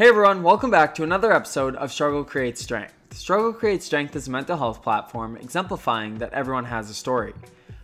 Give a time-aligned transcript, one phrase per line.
[0.00, 2.94] Hey everyone, welcome back to another episode of Struggle Creates Strength.
[3.12, 7.34] Struggle Creates Strength is a mental health platform exemplifying that everyone has a story.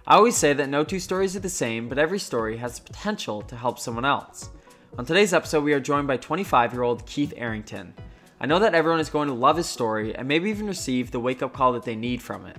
[0.06, 2.86] I always say that no two stories are the same, but every story has the
[2.86, 4.48] potential to help someone else.
[4.96, 7.92] On today's episode, we are joined by 25 year old Keith Arrington.
[8.40, 11.20] I know that everyone is going to love his story and maybe even receive the
[11.20, 12.56] wake up call that they need from it.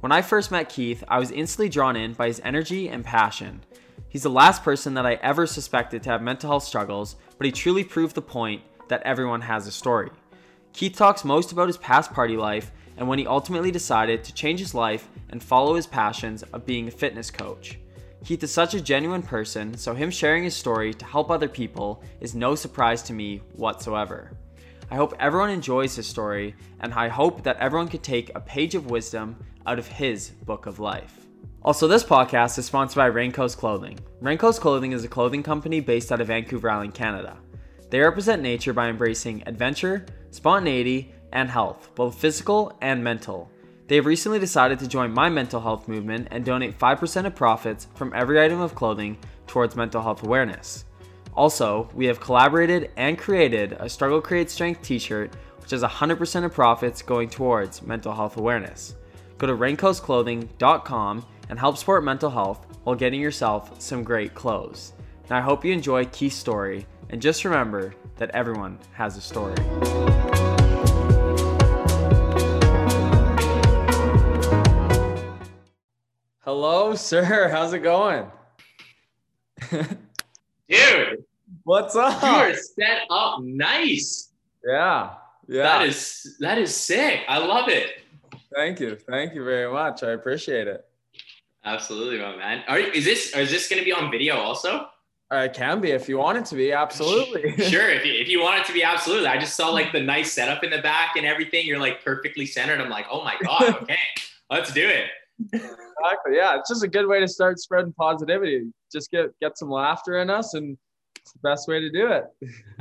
[0.00, 3.62] When I first met Keith, I was instantly drawn in by his energy and passion.
[4.10, 7.52] He's the last person that I ever suspected to have mental health struggles, but he
[7.52, 8.60] truly proved the point
[8.90, 10.10] that everyone has a story.
[10.72, 14.60] Keith talks most about his past party life and when he ultimately decided to change
[14.60, 17.78] his life and follow his passions of being a fitness coach.
[18.24, 22.02] Keith is such a genuine person, so him sharing his story to help other people
[22.20, 24.32] is no surprise to me whatsoever.
[24.90, 28.74] I hope everyone enjoys his story, and I hope that everyone can take a page
[28.74, 31.26] of wisdom out of his book of life.
[31.62, 33.98] Also, this podcast is sponsored by Raincoast Clothing.
[34.22, 37.38] Raincoast Clothing is a clothing company based out of Vancouver Island, Canada.
[37.90, 43.50] They represent nature by embracing adventure, spontaneity, and health, both physical and mental.
[43.88, 47.88] They have recently decided to join my mental health movement and donate 5% of profits
[47.96, 50.84] from every item of clothing towards mental health awareness.
[51.34, 56.44] Also, we have collaborated and created a Struggle Creates Strength t shirt, which has 100%
[56.44, 58.94] of profits going towards mental health awareness.
[59.38, 64.92] Go to raincoastclothing.com and help support mental health while getting yourself some great clothes.
[65.28, 69.56] Now, I hope you enjoy Keith's story and just remember that everyone has a story.
[76.40, 77.48] Hello, sir.
[77.48, 78.26] How's it going?
[79.70, 81.24] Dude,
[81.64, 82.22] What's up?
[82.22, 84.30] you are set up nice.
[84.66, 85.14] Yeah.
[85.48, 85.62] Yeah.
[85.64, 87.20] That is that is sick.
[87.28, 88.02] I love it.
[88.54, 88.96] Thank you.
[88.96, 90.02] Thank you very much.
[90.02, 90.84] I appreciate it.
[91.64, 92.64] Absolutely, my man.
[92.68, 94.86] Are is this is this gonna be on video also?
[95.32, 96.72] Uh, I can be if you want it to be.
[96.72, 97.56] Absolutely.
[97.68, 99.28] sure, if you, if you want it to be absolutely.
[99.28, 101.66] I just saw like the nice setup in the back and everything.
[101.66, 102.80] You're like perfectly centered.
[102.80, 103.98] I'm like, oh my god, okay,
[104.50, 105.06] let's do it.
[105.52, 106.34] exactly.
[106.34, 106.58] Yeah.
[106.58, 108.72] It's just a good way to start spreading positivity.
[108.92, 110.76] Just get get some laughter in us, and
[111.16, 112.24] it's the best way to do it.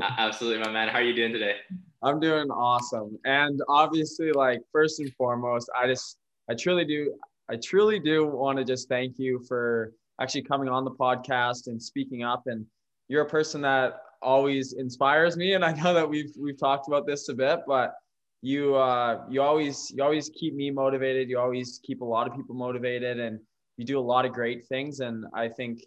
[0.01, 0.87] Absolutely, my man.
[0.87, 1.55] How are you doing today?
[2.01, 3.19] I'm doing awesome.
[3.25, 6.17] And obviously, like first and foremost, I just
[6.49, 7.13] I truly do
[7.49, 11.81] I truly do want to just thank you for actually coming on the podcast and
[11.81, 12.43] speaking up.
[12.47, 12.65] And
[13.07, 15.53] you're a person that always inspires me.
[15.53, 17.93] And I know that we've we've talked about this a bit, but
[18.41, 21.29] you uh you always you always keep me motivated.
[21.29, 23.39] You always keep a lot of people motivated and
[23.77, 24.99] you do a lot of great things.
[24.99, 25.81] And I think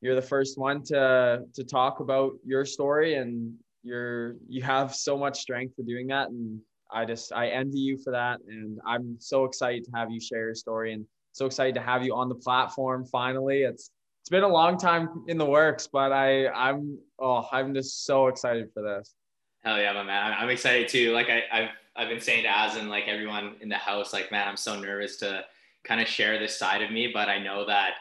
[0.00, 5.16] you're the first one to to talk about your story and you're you have so
[5.16, 6.60] much strength for doing that and
[6.92, 10.46] i just i envy you for that and i'm so excited to have you share
[10.46, 11.04] your story and
[11.38, 13.90] so excited to have you on the platform finally it's
[14.20, 18.26] it's been a long time in the works but i i'm oh i'm just so
[18.26, 19.14] excited for this
[19.64, 20.34] Hell yeah, my man.
[20.38, 21.12] I'm excited too.
[21.12, 24.30] Like I, I've I've been saying to Az and like everyone in the house, like
[24.30, 25.44] man, I'm so nervous to
[25.84, 27.94] kind of share this side of me, but I know that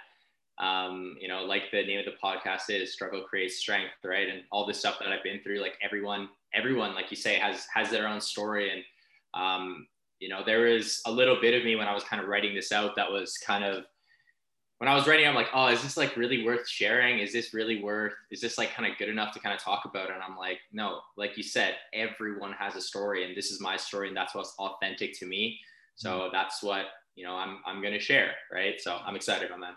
[0.59, 4.28] um, you know, like the name of the podcast is struggle creates strength, right?
[4.28, 7.66] And all this stuff that I've been through, like everyone, everyone, like you say, has
[7.74, 8.72] has their own story.
[8.72, 8.84] And
[9.34, 9.88] um,
[10.20, 12.56] you know, there was a little bit of me when I was kind of writing
[12.56, 13.84] this out that was kind of
[14.80, 17.18] when I was writing, I'm like, oh, is this like really worth sharing?
[17.18, 19.86] Is this really worth, is this like kind of good enough to kind of talk
[19.86, 20.12] about?
[20.12, 23.76] And I'm like, no, like you said, everyone has a story and this is my
[23.76, 25.60] story and that's what's authentic to me.
[25.96, 26.30] So mm-hmm.
[26.32, 26.86] that's what,
[27.16, 28.34] you know, I'm, I'm going to share.
[28.54, 28.80] Right.
[28.80, 29.74] So I'm excited on that.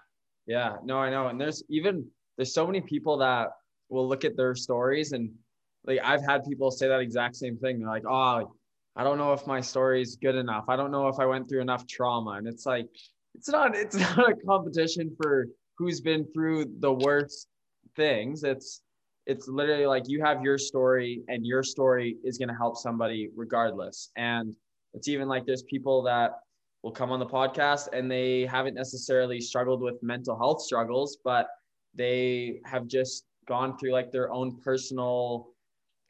[0.47, 1.29] Yeah, no, I know.
[1.29, 3.53] And there's even there's so many people that
[3.89, 5.31] will look at their stories and
[5.87, 7.79] like I've had people say that exact same thing.
[7.79, 8.53] They're like, "Oh,
[8.97, 10.65] I don't know if my story is good enough.
[10.69, 12.87] I don't know if I went through enough trauma." And it's like
[13.35, 15.47] it's not it's not a competition for
[15.79, 17.49] who's been through the worst
[17.97, 18.45] things.
[18.45, 18.83] It's
[19.27, 23.29] it's literally like you have your story and your story is going to help somebody
[23.37, 24.11] regardless.
[24.17, 24.55] And
[24.95, 26.33] it's even like there's people that
[26.83, 31.49] will come on the podcast and they haven't necessarily struggled with mental health struggles, but
[31.95, 35.49] they have just gone through like their own personal,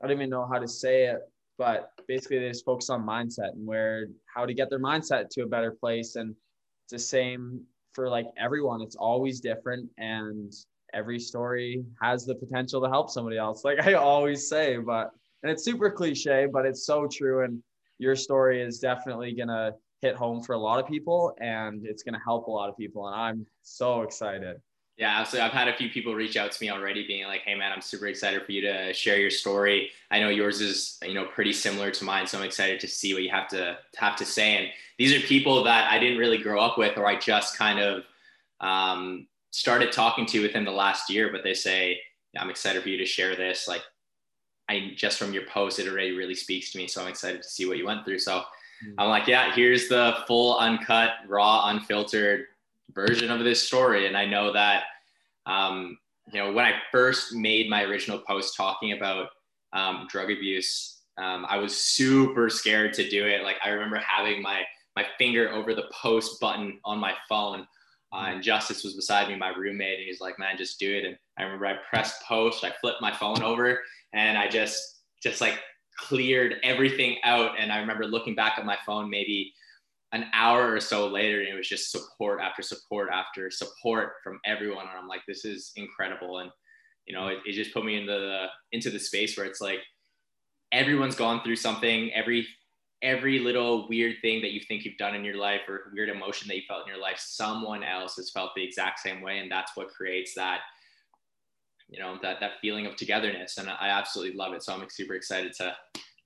[0.03, 1.19] I don't even know how to say it,
[1.61, 5.43] but basically they just focus on mindset and where how to get their mindset to
[5.43, 6.17] a better place.
[6.17, 7.61] And it's the same
[7.93, 8.81] for like everyone.
[8.81, 10.51] It's always different and
[10.95, 13.63] every story has the potential to help somebody else.
[13.63, 15.11] Like I always say, but
[15.43, 17.45] and it's super cliche, but it's so true.
[17.45, 17.63] And
[17.99, 22.15] your story is definitely gonna hit home for a lot of people and it's going
[22.15, 24.57] to help a lot of people and i'm so excited
[25.01, 27.55] yeah absolutely i've had a few people reach out to me already being like hey
[27.55, 31.15] man i'm super excited for you to share your story i know yours is you
[31.15, 34.15] know pretty similar to mine so i'm excited to see what you have to have
[34.15, 34.69] to say and
[34.99, 38.05] these are people that i didn't really grow up with or i just kind of
[38.61, 41.99] um, started talking to within the last year but they say
[42.39, 43.83] i'm excited for you to share this like
[44.71, 46.87] I just from your post, it already really speaks to me.
[46.87, 48.21] So I'm excited to see what you went through.
[48.21, 48.93] So mm-hmm.
[48.99, 52.47] I'm like, yeah, here's the full, uncut, raw, unfiltered
[52.95, 54.07] version of this story.
[54.07, 54.85] And I know that,
[55.47, 55.99] um,
[56.33, 59.29] you know, when I first made my original post talking about
[59.73, 63.43] um, drug abuse, um, I was super scared to do it.
[63.43, 64.63] Like I remember having my
[64.97, 67.67] my finger over the post button on my phone.
[68.13, 71.05] Uh, and Justice was beside me, my roommate, and he's like, "Man, just do it."
[71.05, 73.81] And I remember I pressed post, I flipped my phone over,
[74.13, 75.61] and I just just like
[75.97, 77.53] cleared everything out.
[77.59, 79.53] And I remember looking back at my phone maybe
[80.13, 84.41] an hour or so later, and it was just support after support after support from
[84.45, 84.87] everyone.
[84.89, 86.51] And I'm like, "This is incredible!" And
[87.07, 89.81] you know, it, it just put me into the into the space where it's like
[90.73, 92.13] everyone's gone through something.
[92.13, 92.47] Every
[93.03, 96.49] every little weird thing that you think you've done in your life or weird emotion
[96.49, 99.39] that you felt in your life, someone else has felt the exact same way.
[99.39, 100.61] And that's what creates that,
[101.89, 103.57] you know, that, that feeling of togetherness.
[103.57, 104.63] And I absolutely love it.
[104.63, 105.75] So I'm super excited to,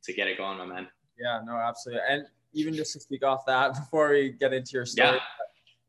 [0.05, 0.89] to get it going, my man.
[1.17, 2.03] Yeah, no, absolutely.
[2.09, 5.19] And even just to speak off that before we get into your story,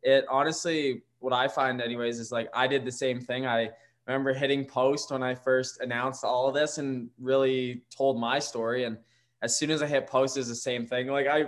[0.03, 0.17] yeah.
[0.17, 3.45] it honestly, what I find anyways, is like, I did the same thing.
[3.45, 3.71] I,
[4.07, 8.83] remember hitting post when I first announced all of this and really told my story.
[8.83, 8.97] And
[9.41, 11.07] as soon as I hit post is the same thing.
[11.07, 11.45] Like I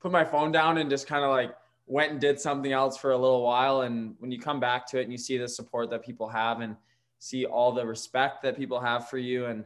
[0.00, 1.54] put my phone down and just kind of like
[1.86, 3.82] went and did something else for a little while.
[3.82, 6.60] And when you come back to it and you see the support that people have
[6.60, 6.76] and
[7.18, 9.64] see all the respect that people have for you and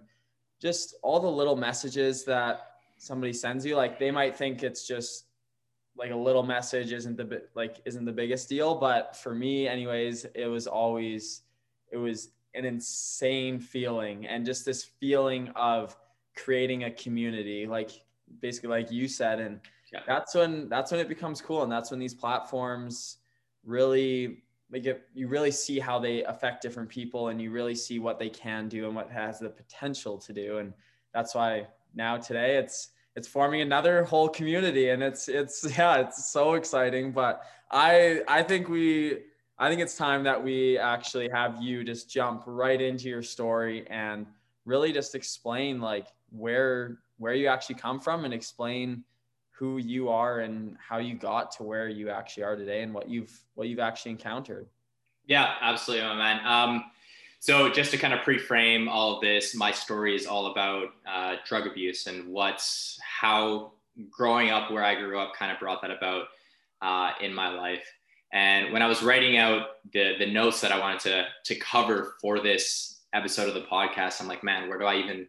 [0.60, 2.69] just all the little messages that
[3.00, 5.24] somebody sends you, like they might think it's just
[5.96, 10.26] like a little message isn't the like isn't the biggest deal, but for me anyways,
[10.34, 11.42] it was always
[11.90, 15.96] it was an insane feeling and just this feeling of
[16.36, 17.90] creating a community like
[18.40, 19.60] basically like you said and
[19.92, 20.00] yeah.
[20.06, 23.18] that's when that's when it becomes cool and that's when these platforms
[23.64, 24.42] really
[24.72, 28.18] like it, you really see how they affect different people and you really see what
[28.18, 30.72] they can do and what has the potential to do and
[31.12, 36.30] that's why now today it's it's forming another whole community and it's it's yeah it's
[36.30, 39.18] so exciting but i i think we
[39.58, 43.86] i think it's time that we actually have you just jump right into your story
[43.88, 44.26] and
[44.64, 49.04] really just explain like where where you actually come from and explain
[49.60, 53.10] who you are and how you got to where you actually are today and what
[53.10, 54.66] you've what you've actually encountered.
[55.26, 56.46] Yeah, absolutely, my man.
[56.46, 56.84] Um,
[57.40, 61.36] so just to kind of pre-frame all of this, my story is all about uh,
[61.46, 63.72] drug abuse and what's how
[64.10, 66.26] growing up where I grew up kind of brought that about
[66.82, 67.84] uh, in my life.
[68.32, 72.14] And when I was writing out the the notes that I wanted to to cover
[72.20, 75.26] for this episode of the podcast, I'm like, man, where do I even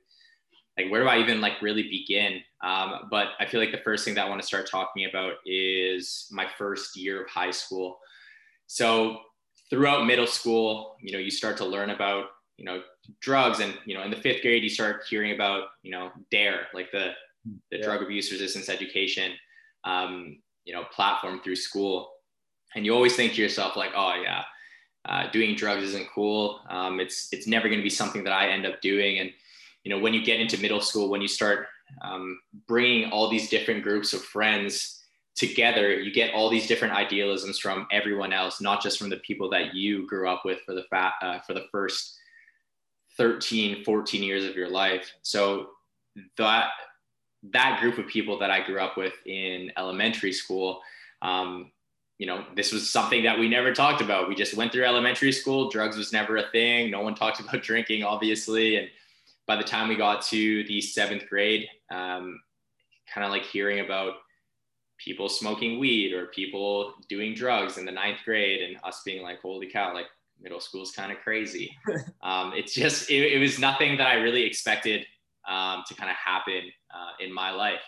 [0.77, 2.41] like where do I even like really begin?
[2.61, 5.35] Um, but I feel like the first thing that I want to start talking about
[5.45, 7.99] is my first year of high school.
[8.67, 9.21] So
[9.71, 12.25] throughout middle school, you know, you start to learn about
[12.57, 12.83] you know
[13.21, 16.67] drugs, and you know, in the fifth grade, you start hearing about you know DARE,
[16.75, 17.11] like the
[17.71, 17.83] the yeah.
[17.83, 19.31] drug abuse resistance education,
[19.83, 22.11] um, you know, platform through school,
[22.75, 24.43] and you always think to yourself like, oh yeah.
[25.03, 26.59] Uh, doing drugs isn't cool.
[26.69, 29.31] Um, it's it's never going to be something that I end up doing, and
[29.83, 31.65] you know when you get into middle school when you start
[32.03, 35.00] um, bringing all these different groups of friends
[35.35, 39.49] together you get all these different idealisms from everyone else not just from the people
[39.49, 42.17] that you grew up with for the fa- uh, for the first
[43.17, 45.11] 13 14 years of your life.
[45.21, 45.69] So
[46.37, 46.69] that
[47.51, 50.81] that group of people that i grew up with in elementary school
[51.21, 51.71] um,
[52.21, 54.29] you know this was something that we never talked about.
[54.29, 55.71] We just went through elementary school.
[55.71, 56.91] Drugs was never a thing.
[56.91, 58.75] No one talked about drinking obviously.
[58.75, 58.89] And
[59.47, 62.39] by the time we got to the seventh grade, um,
[63.11, 64.13] kind of like hearing about
[65.03, 69.41] people smoking weed or people doing drugs in the ninth grade and us being like,
[69.41, 70.05] holy cow, like
[70.39, 71.75] middle school is kind of crazy.
[72.23, 75.05] um, it's just, it, it, was nothing that I really expected
[75.47, 76.61] um, to kind of happen
[76.93, 77.81] uh, in my life.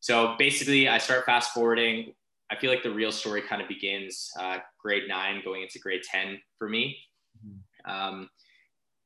[0.00, 2.12] So basically, I start fast forwarding.
[2.50, 6.02] I feel like the real story kind of begins uh, grade nine, going into grade
[6.02, 6.96] 10 for me.
[7.44, 7.90] Mm-hmm.
[7.90, 8.30] Um,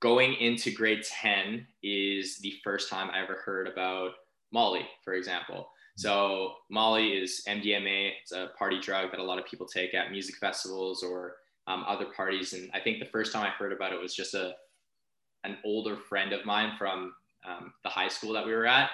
[0.00, 4.12] going into grade 10 is the first time I ever heard about
[4.52, 5.68] Molly, for example.
[5.96, 8.12] So Molly is MDMA.
[8.22, 11.84] It's a party drug that a lot of people take at music festivals or um,
[11.86, 12.54] other parties.
[12.54, 14.54] And I think the first time I heard about it was just a
[15.44, 17.12] an older friend of mine from
[17.44, 18.90] um, the high school that we were at.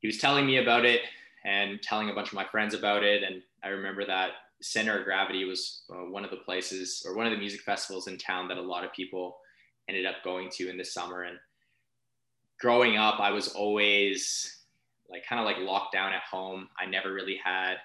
[0.00, 1.02] He was telling me about it
[1.44, 3.22] and telling a bunch of my friends about it.
[3.22, 4.30] And I remember that
[4.62, 8.08] Center of Gravity was uh, one of the places or one of the music festivals
[8.08, 9.36] in town that a lot of people
[9.88, 11.22] ended up going to in the summer.
[11.22, 11.36] And
[12.58, 14.61] growing up, I was always
[15.10, 16.68] like kind of like locked down at home.
[16.78, 17.76] I never really had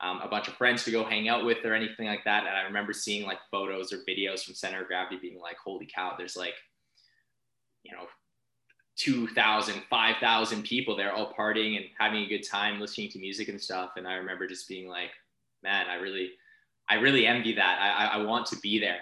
[0.00, 2.46] um, a bunch of friends to go hang out with or anything like that.
[2.46, 5.88] And I remember seeing like photos or videos from Center of Gravity being like, holy
[5.92, 6.54] cow, there's like,
[7.84, 8.06] you know,
[8.96, 13.60] 2,000, 5,000 people there all partying and having a good time, listening to music and
[13.60, 13.92] stuff.
[13.96, 15.10] And I remember just being like,
[15.62, 16.30] man, I really,
[16.88, 17.78] I really envy that.
[17.80, 19.00] I, I want to be there.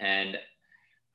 [0.00, 0.38] And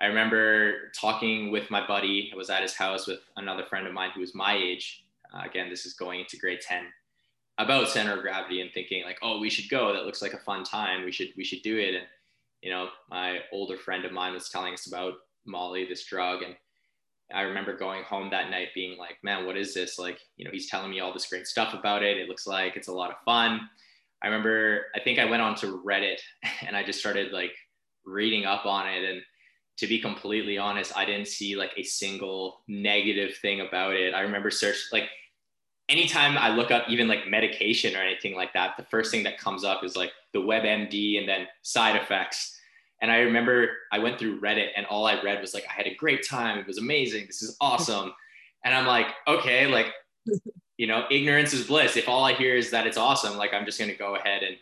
[0.01, 2.29] I remember talking with my buddy.
[2.33, 5.03] I was at his house with another friend of mine who was my age.
[5.33, 6.86] Uh, again, this is going into grade 10
[7.59, 9.93] about center of gravity and thinking like, oh, we should go.
[9.93, 11.03] That looks like a fun time.
[11.03, 11.93] We should, we should do it.
[11.93, 12.05] And,
[12.62, 16.41] you know, my older friend of mine was telling us about Molly, this drug.
[16.41, 16.55] And
[17.33, 20.00] I remember going home that night being like, man, what is this?
[20.00, 22.17] Like, you know, he's telling me all this great stuff about it.
[22.17, 23.59] It looks like it's a lot of fun.
[24.24, 26.19] I remember, I think I went on to Reddit
[26.65, 27.51] and I just started like
[28.05, 29.03] reading up on it.
[29.03, 29.21] And
[29.79, 34.13] to be completely honest, I didn't see like a single negative thing about it.
[34.13, 35.09] I remember search like
[35.89, 39.38] anytime I look up even like medication or anything like that, the first thing that
[39.38, 42.60] comes up is like the WebMD and then side effects.
[43.01, 45.88] And I remember I went through Reddit and all I read was like, I had
[45.88, 46.60] a great time.
[46.60, 47.27] It was amazing.
[47.27, 48.13] This is awesome.
[48.65, 49.86] And I'm like, okay, like,
[50.77, 51.96] you know, ignorance is bliss.
[51.96, 54.41] If all I hear is that it's awesome, like I'm just going to go ahead
[54.43, 54.58] and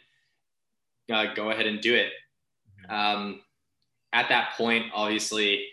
[1.11, 2.11] uh, go ahead and do it.
[2.87, 2.93] Mm-hmm.
[2.93, 3.41] Um,
[4.13, 5.65] at that point, obviously,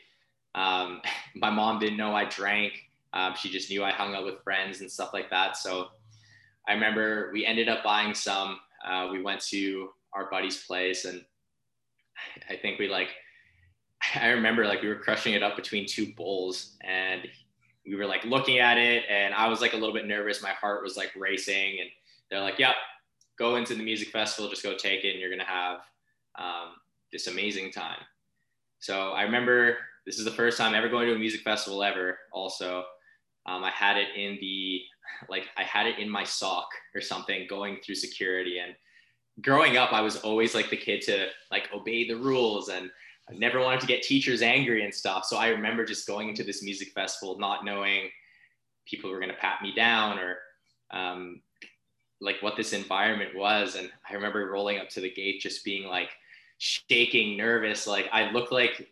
[0.54, 1.02] um,
[1.34, 2.72] my mom didn't know I drank.
[3.14, 5.56] Um, she just knew I hung out with friends and stuff like that.
[5.56, 5.88] So
[6.68, 8.58] I remember we ended up buying some.
[8.84, 11.24] Uh, we went to our buddy's place, and
[12.50, 13.08] I think we like.
[14.16, 17.22] I remember like we were crushing it up between two bowls, and
[17.86, 20.42] we were like looking at it, and I was like a little bit nervous.
[20.42, 21.88] My heart was like racing, and
[22.30, 22.74] they're like, "Yep,
[23.38, 25.78] go into the music festival, just go take it, and you're gonna have
[26.36, 26.74] um,
[27.12, 28.00] this amazing time."
[28.80, 32.18] So I remember this is the first time ever going to a music festival ever.
[32.32, 32.84] Also,
[33.46, 34.82] um, I had it in the
[35.28, 38.58] like I had it in my sock or something going through security.
[38.58, 38.74] And
[39.40, 42.90] growing up, I was always like the kid to like obey the rules and
[43.28, 45.24] I never wanted to get teachers angry and stuff.
[45.24, 48.10] So I remember just going into this music festival not knowing
[48.86, 50.38] people were going to pat me down or
[50.90, 51.40] um,
[52.20, 53.76] like what this environment was.
[53.76, 56.10] And I remember rolling up to the gate just being like,
[56.58, 57.86] shaking, nervous.
[57.86, 58.88] Like I looked like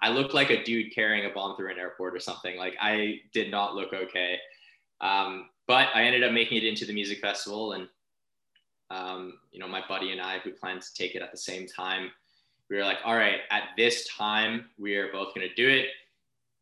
[0.00, 2.56] I looked like a dude carrying a bomb through an airport or something.
[2.56, 4.38] Like I did not look okay.
[5.00, 7.88] Um, but I ended up making it into the music festival, and
[8.90, 11.66] um, you know, my buddy and I, who planned to take it at the same
[11.66, 12.10] time,
[12.68, 15.86] we were like, all right, at this time, we are both going to do it,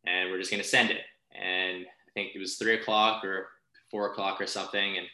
[0.07, 1.03] and we're just going to send it.
[1.33, 3.49] And I think it was three o'clock or
[3.91, 5.07] four o'clock or something, and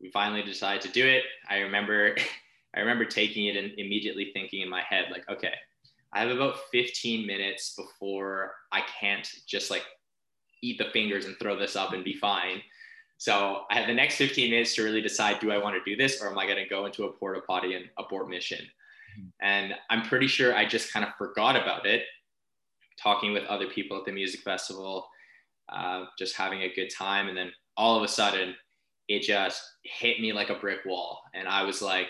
[0.00, 1.24] we finally decided to do it.
[1.48, 2.14] I remember
[2.74, 5.54] I remember taking it and immediately thinking in my head, like, okay,
[6.12, 9.84] I have about 15 minutes before I can't just like
[10.62, 12.62] eat the fingers and throw this up and be fine.
[13.18, 15.96] So I have the next 15 minutes to really decide do I want to do
[15.96, 18.64] this or am I going to go into a porta potty and abort mission?
[19.18, 19.28] Mm-hmm.
[19.40, 22.04] And I'm pretty sure I just kind of forgot about it,
[23.00, 25.08] talking with other people at the music festival,
[25.68, 27.28] uh, just having a good time.
[27.28, 28.54] And then all of a sudden,
[29.08, 31.20] it just hit me like a brick wall.
[31.34, 32.08] And I was like,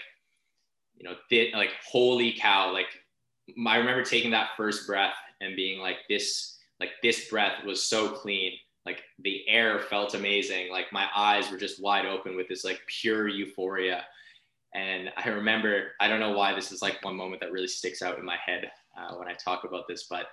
[0.99, 2.87] you know, th- like holy cow, like
[3.67, 8.09] I remember taking that first breath and being like this, like this breath was so
[8.09, 8.53] clean.
[8.85, 10.71] Like the air felt amazing.
[10.71, 14.05] Like my eyes were just wide open with this like pure euphoria.
[14.75, 18.03] And I remember, I don't know why this is like one moment that really sticks
[18.03, 20.27] out in my head uh, when I talk about this, but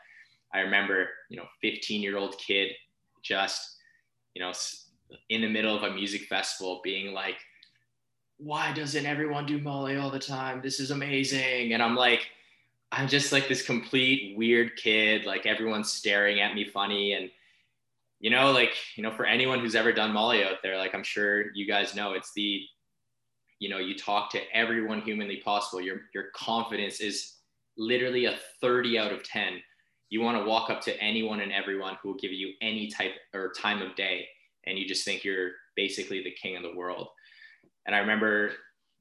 [0.53, 2.72] I remember, you know, 15 year old kid
[3.24, 3.77] just,
[4.34, 4.51] you know,
[5.29, 7.38] in the middle of a music festival being like,
[8.38, 10.62] why doesn't everyone do Molly all the time?
[10.62, 11.74] This is amazing.
[11.74, 12.27] And I'm like,
[12.92, 15.25] I'm just like this complete weird kid.
[15.25, 17.13] Like everyone's staring at me funny.
[17.13, 17.30] And,
[18.20, 21.04] you know, like, you know, for anyone who's ever done Molly out there, like I'm
[21.04, 22.63] sure you guys know, it's the,
[23.60, 25.82] you know, you talk to everyone humanly possible.
[25.82, 27.36] Your, your confidence is
[27.77, 29.62] literally a 30 out of 10.
[30.10, 33.13] You want to walk up to anyone and everyone who will give you any type
[33.34, 34.27] or time of day.
[34.68, 37.10] And you just think you're basically the king of the world
[37.86, 38.51] and I remember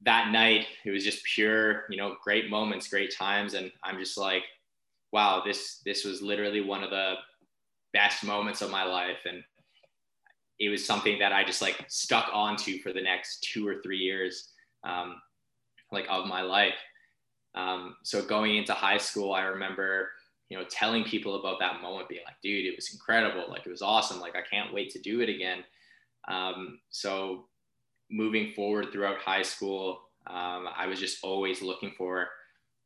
[0.01, 3.53] that night, it was just pure, you know, great moments, great times.
[3.53, 4.43] And I'm just like,
[5.11, 7.15] wow, this, this was literally one of the
[7.93, 9.19] best moments of my life.
[9.25, 9.43] And
[10.59, 13.97] it was something that I just like stuck onto for the next two or three
[13.97, 14.51] years,
[14.83, 15.15] um,
[15.91, 16.75] like of my life.
[17.55, 20.09] Um, so going into high school, I remember,
[20.49, 23.45] you know, telling people about that moment, being like, dude, it was incredible.
[23.49, 24.19] Like it was awesome.
[24.19, 25.63] Like I can't wait to do it again.
[26.27, 27.45] Um, so
[28.09, 32.27] moving forward throughout high school, um, I was just always looking for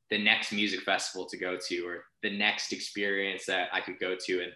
[0.10, 4.16] the next music festival to go to or the next experience that I could go
[4.16, 4.52] to and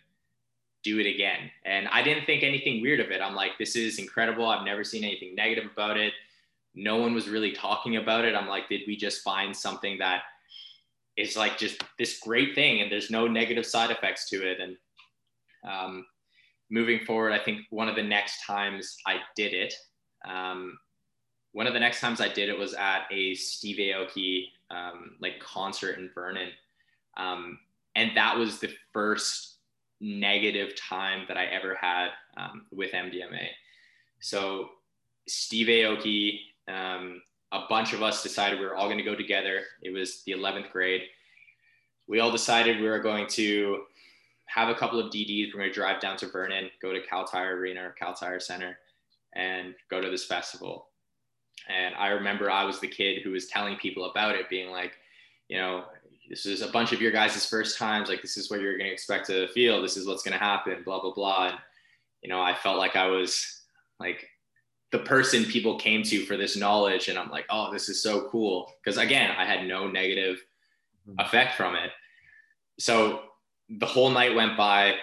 [0.83, 1.49] do it again.
[1.65, 3.21] And I didn't think anything weird of it.
[3.21, 4.47] I'm like, this is incredible.
[4.47, 6.13] I've never seen anything negative about it.
[6.75, 8.35] No one was really talking about it.
[8.35, 10.23] I'm like, did we just find something that
[11.15, 14.59] is like just this great thing and there's no negative side effects to it?
[14.59, 14.75] And
[15.63, 16.05] um,
[16.69, 19.73] moving forward, I think one of the next times I did it,
[20.25, 20.77] um,
[21.51, 25.39] one of the next times I did it was at a Steve Aoki um, like
[25.39, 26.49] concert in Vernon.
[27.15, 27.59] Um,
[27.95, 29.57] and that was the first
[30.01, 33.47] negative time that I ever had um, with MDMA.
[34.19, 34.69] So
[35.27, 39.61] Steve Aoki, um, a bunch of us decided we were all going to go together.
[39.81, 41.03] It was the 11th grade.
[42.07, 43.83] We all decided we were going to
[44.47, 45.53] have a couple of DDs.
[45.53, 48.39] We're going to drive down to Vernon, go to Kal Tire Arena or Kal Tire
[48.39, 48.77] Center,
[49.35, 50.87] and go to this festival.
[51.69, 54.93] And I remember I was the kid who was telling people about it, being like,
[55.47, 55.85] you know,
[56.29, 58.09] this is a bunch of your guys' first times.
[58.09, 59.81] Like, this is what you're going to expect to feel.
[59.81, 61.47] This is what's going to happen, blah, blah, blah.
[61.47, 61.57] And,
[62.21, 63.61] you know, I felt like I was
[63.99, 64.27] like
[64.91, 67.07] the person people came to for this knowledge.
[67.07, 68.71] And I'm like, oh, this is so cool.
[68.83, 70.43] Because again, I had no negative
[71.07, 71.19] mm-hmm.
[71.19, 71.91] effect from it.
[72.79, 73.23] So
[73.69, 74.95] the whole night went by.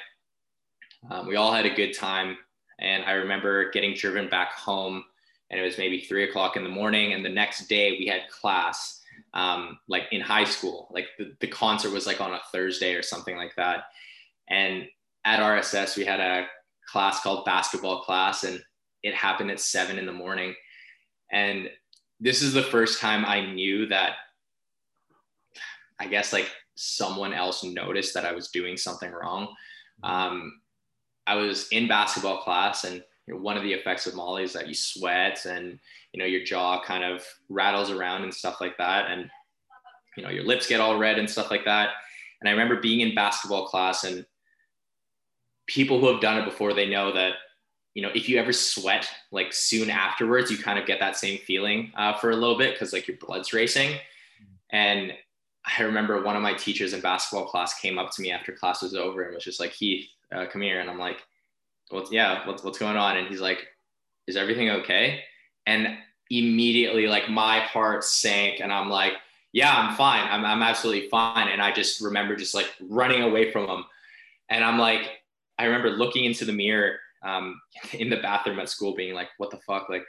[1.11, 2.37] Um, we all had a good time.
[2.81, 5.05] And I remember getting driven back home
[5.51, 7.13] and it was maybe three o'clock in the morning.
[7.13, 9.03] And the next day we had class,
[9.35, 10.89] um, like in high school.
[10.93, 13.85] Like the, the concert was like on a Thursday or something like that.
[14.49, 14.87] And
[15.25, 16.47] at RSS, we had a
[16.87, 18.61] class called basketball class, and
[19.03, 20.55] it happened at seven in the morning.
[21.31, 21.69] And
[22.19, 24.15] this is the first time I knew that
[25.99, 29.55] I guess like someone else noticed that I was doing something wrong.
[30.03, 30.60] Um,
[31.27, 34.53] I was in basketball class and you know, one of the effects of Molly is
[34.55, 35.79] that you sweat and
[36.13, 39.31] you know your jaw kind of rattles around and stuff like that, and
[40.17, 41.91] you know your lips get all red and stuff like that.
[42.41, 44.27] And I remember being in basketball class and
[45.67, 47.35] people who have done it before they know that
[47.95, 51.39] you know if you ever sweat like soon afterwards you kind of get that same
[51.39, 53.97] feeling uh, for a little bit because like your blood's racing
[54.71, 55.13] and
[55.65, 58.83] i remember one of my teachers in basketball class came up to me after class
[58.83, 60.81] was over and was just like heath uh, come here.
[60.81, 61.19] And i'm like
[61.91, 63.17] what's yeah what's, what's going on?
[63.17, 63.67] And he's like
[64.27, 65.23] is everything okay?
[65.67, 65.97] And
[66.31, 69.15] immediately like my heart sank and i'm like
[69.53, 70.27] yeah i'm fine.
[70.29, 71.49] I'm, I'm absolutely fine.
[71.49, 73.85] And i just remember just like running away from him.
[74.49, 75.11] And i'm like
[75.59, 77.61] i remember looking into the mirror um,
[77.93, 79.89] in the bathroom at school being like what the fuck?
[79.89, 80.05] Like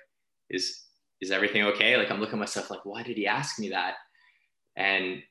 [0.50, 0.84] is
[1.22, 1.98] is everything okay?
[1.98, 3.96] Like i'm looking at myself like why did he ask me that?
[4.76, 5.24] And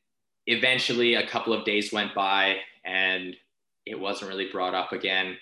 [0.46, 3.36] eventually a couple of days went by and
[3.90, 5.36] it wasn't really brought up again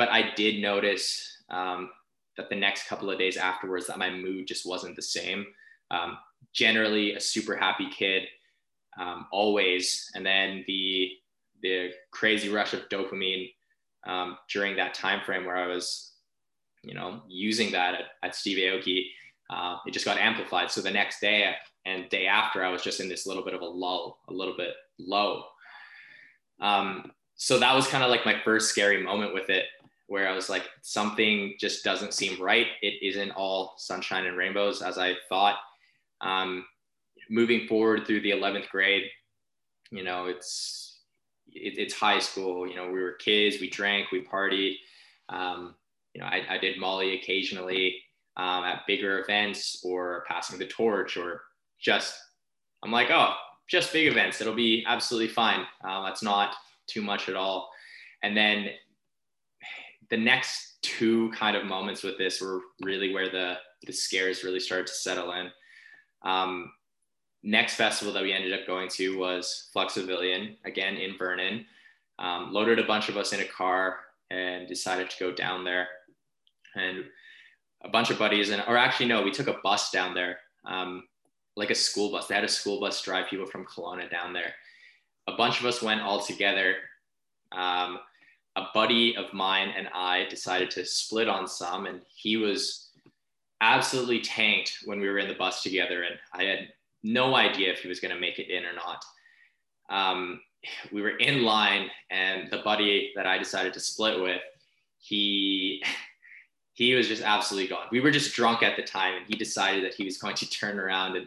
[0.00, 1.90] but I did notice um,
[2.38, 5.44] that the next couple of days afterwards that my mood just wasn't the same.
[5.90, 6.16] Um,
[6.54, 8.22] generally a super happy kid,
[8.98, 11.10] um, always, and then the
[11.62, 13.52] the crazy rush of dopamine
[14.06, 16.12] um, during that time frame where I was,
[16.82, 19.04] you know, using that at, at Steve Aoki,
[19.50, 20.70] uh, it just got amplified.
[20.70, 23.60] So the next day and day after, I was just in this little bit of
[23.60, 25.42] a lull, a little bit low.
[26.62, 29.64] Um, so that was kind of like my first scary moment with it
[30.08, 32.66] where I was like, something just doesn't seem right.
[32.82, 35.56] It isn't all sunshine and rainbows as I thought.
[36.20, 36.66] Um,
[37.30, 39.04] moving forward through the 11th grade,
[39.90, 40.98] you know, it's
[41.48, 42.68] it, it's high school.
[42.68, 44.74] You know, we were kids, we drank, we partied.
[45.30, 45.76] Um,
[46.12, 48.02] you know, I, I, did Molly occasionally
[48.36, 51.40] um, at bigger events or passing the torch or
[51.80, 52.20] just,
[52.82, 53.32] I'm like, oh,
[53.66, 54.42] just big events.
[54.42, 55.64] It'll be absolutely fine.
[55.82, 56.54] Uh, that's not
[56.90, 57.70] too much at all.
[58.22, 58.70] And then
[60.10, 63.54] the next two kind of moments with this were really where the
[63.86, 65.50] the scares really started to settle in.
[66.22, 66.70] Um,
[67.42, 71.64] next festival that we ended up going to was Flux Pavilion again in Vernon.
[72.18, 74.00] Um, loaded a bunch of us in a car
[74.30, 75.88] and decided to go down there.
[76.74, 77.04] And
[77.82, 81.04] a bunch of buddies and or actually no, we took a bus down there, um,
[81.56, 82.26] like a school bus.
[82.26, 84.52] They had a school bus drive people from Kelowna down there.
[85.28, 86.76] A bunch of us went all together.
[87.52, 87.98] Um,
[88.56, 92.90] a buddy of mine and I decided to split on some, and he was
[93.60, 96.68] absolutely tanked when we were in the bus together, and I had
[97.02, 99.04] no idea if he was going to make it in or not.
[99.88, 100.40] Um,
[100.92, 104.42] we were in line, and the buddy that I decided to split with,
[104.98, 105.82] he
[106.74, 107.86] he was just absolutely gone.
[107.90, 110.48] We were just drunk at the time, and he decided that he was going to
[110.48, 111.26] turn around and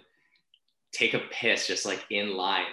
[0.92, 2.66] take a piss just like in line.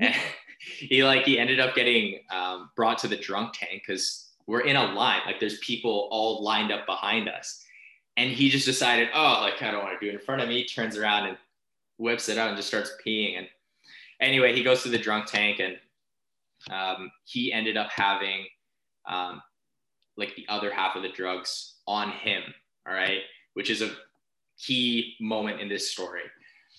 [0.00, 0.14] And
[0.78, 4.76] he like he ended up getting um, brought to the drunk tank because we're in
[4.76, 7.62] a line like there's people all lined up behind us.
[8.16, 10.48] And he just decided oh like i don't want to do it in front of
[10.48, 11.36] me turns around and
[11.98, 13.38] whips it out and just starts peeing.
[13.38, 13.48] And
[14.20, 15.78] anyway he goes to the drunk tank and
[16.70, 18.46] um, he ended up having
[19.06, 19.42] um,
[20.16, 22.42] like the other half of the drugs on him
[22.86, 23.20] all right
[23.54, 23.90] which is a
[24.58, 26.22] key moment in this story.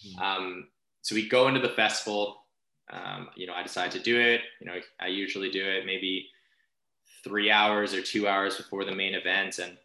[0.04, 0.22] Hmm.
[0.22, 0.68] um,
[1.02, 2.45] so we go into the festival
[2.92, 4.42] um, you know, I decided to do it.
[4.60, 6.28] You know, I usually do it maybe
[7.24, 9.60] three hours or two hours before the main event.
[9.60, 9.78] And,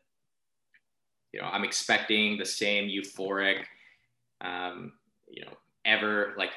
[1.32, 3.62] you know, I'm expecting the same euphoric,
[4.40, 4.92] um,
[5.28, 5.52] you know,
[5.84, 6.50] ever like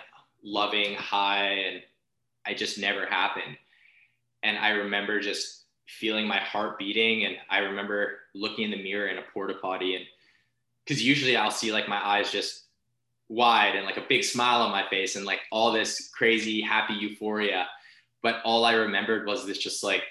[0.44, 1.52] loving high.
[1.52, 1.82] And
[2.46, 3.58] I just never happened.
[4.44, 7.26] And I remember just feeling my heart beating.
[7.26, 10.06] And I remember looking in the mirror in a porta potty and
[10.84, 12.63] because usually I'll see like my eyes just
[13.30, 16.94] wide and like a big smile on my face and like all this crazy happy
[16.94, 17.68] euphoria.
[18.22, 20.04] But all I remembered was this just like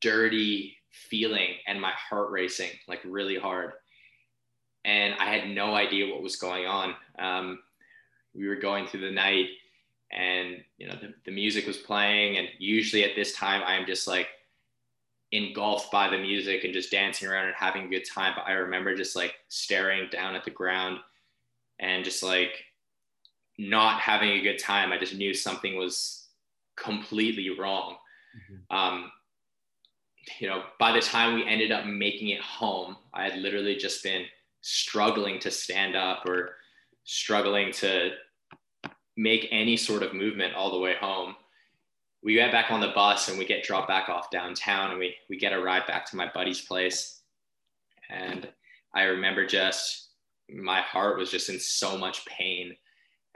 [0.00, 3.72] dirty feeling and my heart racing like really hard.
[4.84, 6.94] And I had no idea what was going on.
[7.18, 7.58] Um,
[8.34, 9.48] we were going through the night
[10.12, 14.08] and you know the, the music was playing and usually at this time i'm just
[14.08, 14.28] like
[15.32, 18.52] engulfed by the music and just dancing around and having a good time but i
[18.52, 20.98] remember just like staring down at the ground
[21.80, 22.64] and just like
[23.58, 26.28] not having a good time i just knew something was
[26.76, 27.96] completely wrong
[28.36, 28.76] mm-hmm.
[28.76, 29.10] um,
[30.38, 34.02] you know by the time we ended up making it home i had literally just
[34.02, 34.24] been
[34.62, 36.56] struggling to stand up or
[37.04, 38.12] struggling to
[39.16, 41.34] make any sort of movement all the way home.
[42.22, 45.14] We get back on the bus and we get dropped back off downtown and we,
[45.28, 47.22] we get a ride back to my buddy's place.
[48.10, 48.48] And
[48.94, 50.09] I remember just
[50.54, 52.74] my heart was just in so much pain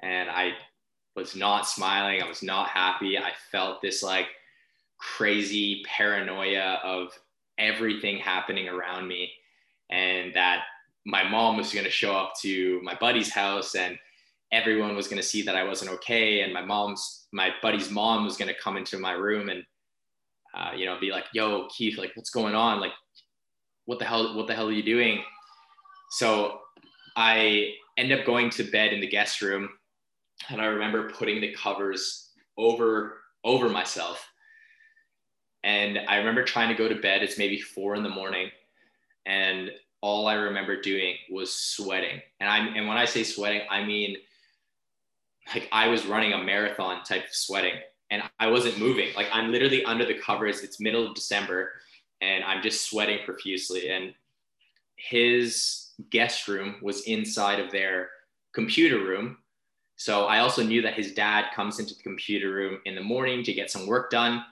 [0.03, 0.53] and I
[1.17, 2.23] was not smiling.
[2.23, 3.19] I was not happy.
[3.19, 4.27] I felt this like
[4.99, 7.09] crazy paranoia of
[7.59, 9.31] everything happening around me
[9.91, 10.65] and that
[11.07, 13.99] my mom was going to show up to my buddy's house and
[14.53, 16.41] everyone was going to see that I wasn't okay.
[16.41, 19.65] And my mom's, my buddy's mom was going to come into my room and,
[20.57, 22.81] uh, you know, be like, yo, Keith, like, what's going on?
[22.81, 22.93] Like,
[23.85, 25.23] what the hell, what the hell are you doing?
[26.11, 26.61] So
[27.17, 29.69] I end up going to bed in the guest room.
[30.49, 34.29] And I remember putting the covers over, over myself.
[35.63, 37.23] And I remember trying to go to bed.
[37.23, 38.51] It's maybe four in the morning.
[39.27, 39.71] And
[40.03, 42.21] all I remember doing was sweating.
[42.41, 44.17] And I'm, and when I say sweating, I mean,
[45.55, 47.75] like I was running a marathon type of sweating
[48.11, 49.15] and I wasn't moving.
[49.15, 50.63] Like I'm literally under the covers.
[50.63, 51.73] It's middle of December
[52.21, 53.91] and I'm just sweating profusely.
[53.91, 54.15] And
[54.97, 58.11] his guest room was inside of their
[58.53, 59.39] computer room.
[59.97, 63.45] So I also knew that his dad comes into the computer room in the morning
[63.45, 64.45] to get some work done.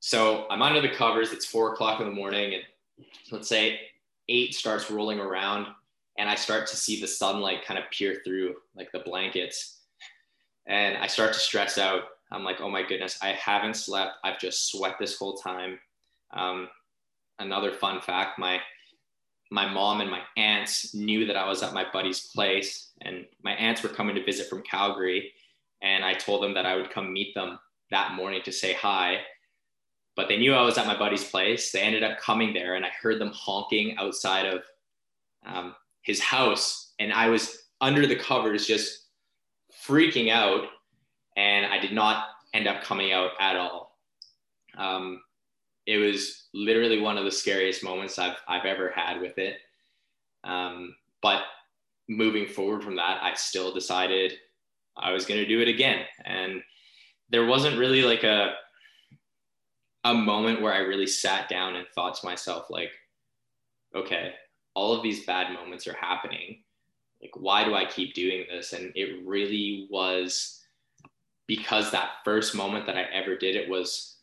[0.00, 1.32] So I'm under the covers.
[1.32, 2.62] It's four o'clock in the morning, and
[3.30, 3.80] let's say
[4.28, 5.68] eight starts rolling around,
[6.18, 9.76] and I start to see the sunlight kind of peer through like the blankets
[10.66, 12.02] and I start to stress out.
[12.32, 14.16] I'm like, oh my goodness, I haven't slept.
[14.24, 15.78] I've just sweat this whole time.
[16.32, 16.68] Um,
[17.38, 18.60] another fun fact: my
[19.50, 23.52] my mom and my aunts knew that I was at my buddy's place, and my
[23.52, 25.32] aunts were coming to visit from Calgary,
[25.82, 27.58] and I told them that I would come meet them
[27.90, 29.18] that morning to say hi.
[30.16, 31.70] But they knew I was at my buddy's place.
[31.70, 34.62] They ended up coming there, and I heard them honking outside of
[35.44, 39.06] um, his house, and I was under the covers just
[39.86, 40.64] freaking out,
[41.36, 43.98] and I did not end up coming out at all.
[44.76, 45.20] Um,
[45.86, 49.56] it was literally one of the scariest moments I've, I've ever had with it.
[50.44, 51.42] Um, but
[52.08, 54.34] moving forward from that, I still decided
[54.96, 56.04] I was going to do it again.
[56.24, 56.62] And
[57.30, 58.54] there wasn't really like a,
[60.04, 62.90] a moment where I really sat down and thought to myself, like,
[63.94, 64.32] okay,
[64.74, 66.62] all of these bad moments are happening
[67.20, 70.62] like why do i keep doing this and it really was
[71.46, 74.15] because that first moment that i ever did it was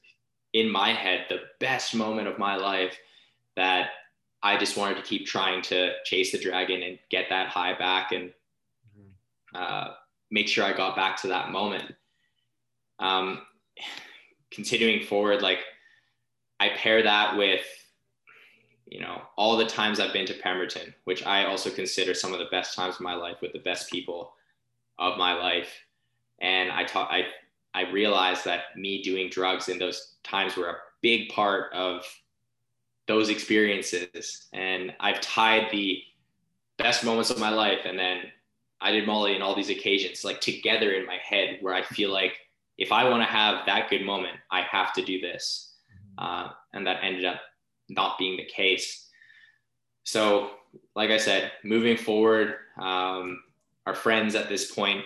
[0.53, 2.97] in my head the best moment of my life
[3.55, 3.89] that
[4.41, 8.11] i just wanted to keep trying to chase the dragon and get that high back
[8.11, 9.55] and mm-hmm.
[9.55, 9.93] uh,
[10.31, 11.93] make sure i got back to that moment
[12.99, 13.41] um,
[14.51, 15.59] continuing forward like
[16.59, 17.65] i pair that with
[18.93, 22.37] you know, all the times I've been to Pemberton, which I also consider some of
[22.37, 24.33] the best times of my life with the best people
[24.99, 25.69] of my life.
[26.39, 27.23] And I taught, I,
[27.73, 32.05] I realized that me doing drugs in those times were a big part of
[33.07, 34.47] those experiences.
[34.53, 36.01] And I've tied the
[36.77, 38.23] best moments of my life and then
[38.81, 42.11] I did Molly and all these occasions like together in my head where I feel
[42.11, 42.33] like
[42.77, 45.75] if I want to have that good moment, I have to do this.
[46.17, 47.39] Uh, and that ended up
[47.89, 49.09] not being the case.
[50.03, 50.51] So,
[50.95, 53.41] like I said, moving forward, um,
[53.85, 55.03] our friends at this point,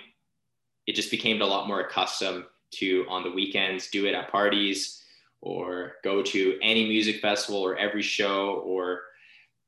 [0.88, 5.04] it just became a lot more accustomed to on the weekends do it at parties
[5.42, 9.02] or go to any music festival or every show or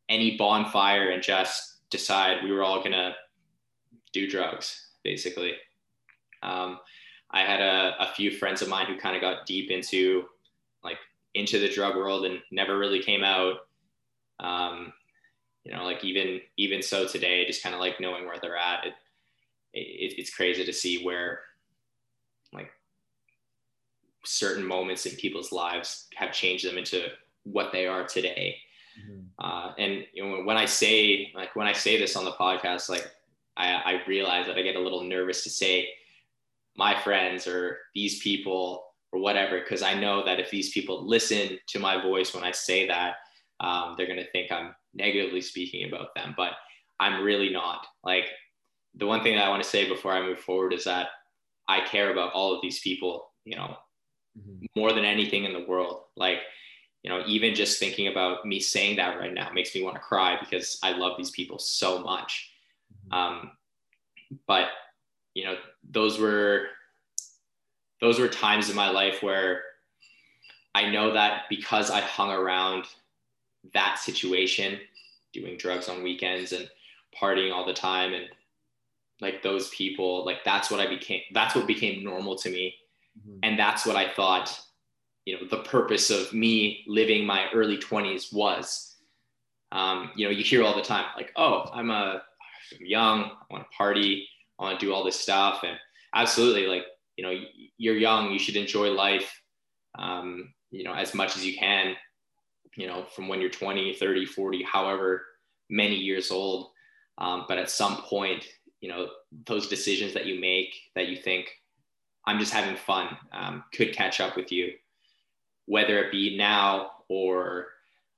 [0.09, 3.15] any bonfire and just decide we were all gonna
[4.11, 5.53] do drugs basically.
[6.41, 6.79] Um,
[7.31, 10.25] I had a, a few friends of mine who kind of got deep into
[10.83, 10.97] like
[11.35, 13.67] into the drug world and never really came out.
[14.39, 14.93] Um,
[15.63, 18.85] you know, like even even so today, just kind of like knowing where they're at,
[18.85, 18.93] it,
[19.73, 21.41] it, it's crazy to see where
[24.25, 27.07] certain moments in people's lives have changed them into
[27.43, 28.57] what they are today.
[28.99, 29.21] Mm-hmm.
[29.39, 32.89] Uh, and you know, when I say like when I say this on the podcast,
[32.89, 33.09] like
[33.57, 35.89] I, I realize that I get a little nervous to say
[36.75, 41.59] my friends or these people or whatever, because I know that if these people listen
[41.67, 43.15] to my voice when I say that,
[43.59, 46.33] um, they're going to think I'm negatively speaking about them.
[46.37, 46.53] But
[46.99, 47.87] I'm really not.
[48.03, 48.25] Like
[48.95, 51.07] the one thing that I want to say before I move forward is that
[51.67, 53.75] I care about all of these people, you know,
[54.39, 54.65] mm-hmm.
[54.75, 56.01] more than anything in the world.
[56.15, 56.39] Like,
[57.03, 60.01] you know, even just thinking about me saying that right now makes me want to
[60.01, 62.51] cry because I love these people so much.
[63.11, 63.13] Mm-hmm.
[63.13, 63.51] Um,
[64.47, 64.67] but
[65.33, 65.55] you know,
[65.89, 66.67] those were
[68.01, 69.63] those were times in my life where
[70.73, 72.85] I know that because I hung around
[73.73, 74.79] that situation,
[75.33, 76.69] doing drugs on weekends and
[77.19, 78.25] partying all the time and
[79.21, 82.75] like those people, like that's what I became, that's what became normal to me.
[83.19, 83.39] Mm-hmm.
[83.43, 84.59] And that's what I thought,
[85.25, 88.95] you know, the purpose of me living my early 20s was.
[89.71, 92.23] Um, you know, you hear all the time, like, oh, I'm a
[92.73, 94.27] I'm young, I want to party,
[94.59, 95.61] I want to do all this stuff.
[95.63, 95.77] And
[96.15, 96.85] absolutely, like,
[97.17, 97.39] you know,
[97.77, 99.41] you're young, you should enjoy life,
[99.97, 101.95] um, you know, as much as you can,
[102.75, 105.25] you know, from when you're 20, 30, 40, however
[105.69, 106.71] many years old.
[107.17, 108.47] Um, but at some point,
[108.81, 109.09] you know,
[109.45, 111.49] those decisions that you make that you think,
[112.25, 114.73] I'm just having fun, um, could catch up with you,
[115.65, 117.67] whether it be now or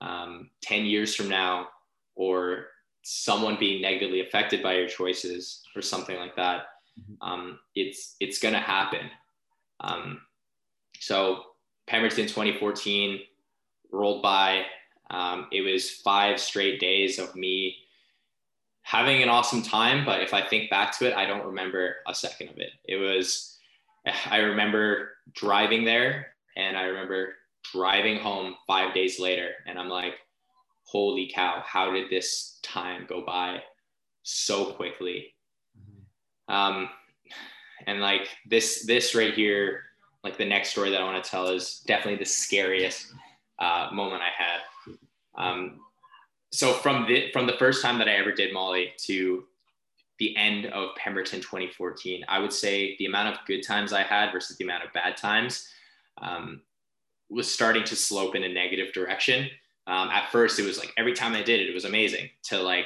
[0.01, 1.67] um, 10 years from now,
[2.15, 2.67] or
[3.03, 6.63] someone being negatively affected by your choices or something like that.
[6.99, 7.29] Mm-hmm.
[7.29, 9.09] Um, it's it's going to happen.
[9.79, 10.21] Um,
[10.99, 11.43] so
[11.87, 13.21] Pemberton 2014
[13.91, 14.63] rolled by.
[15.09, 17.75] Um, it was five straight days of me
[18.83, 20.05] having an awesome time.
[20.05, 22.71] But if I think back to it, I don't remember a second of it.
[22.85, 23.50] It was,
[24.29, 27.33] I remember driving there and I remember
[27.71, 29.51] driving home five days later.
[29.67, 30.15] And I'm like,
[30.83, 33.61] holy cow, how did this time go by
[34.23, 35.33] so quickly?
[35.77, 36.53] Mm-hmm.
[36.53, 36.89] Um,
[37.87, 39.83] and like this, this right here,
[40.23, 43.13] like the next story that I want to tell is definitely the scariest
[43.59, 44.61] uh, moment I had.
[45.35, 45.79] Um,
[46.51, 49.45] so from the from the first time that I ever did Molly to
[50.21, 54.31] the end of Pemberton 2014, I would say the amount of good times I had
[54.31, 55.67] versus the amount of bad times
[56.21, 56.61] um,
[57.31, 59.49] was starting to slope in a negative direction.
[59.87, 62.29] Um, at first, it was like every time I did it, it was amazing.
[62.43, 62.85] To like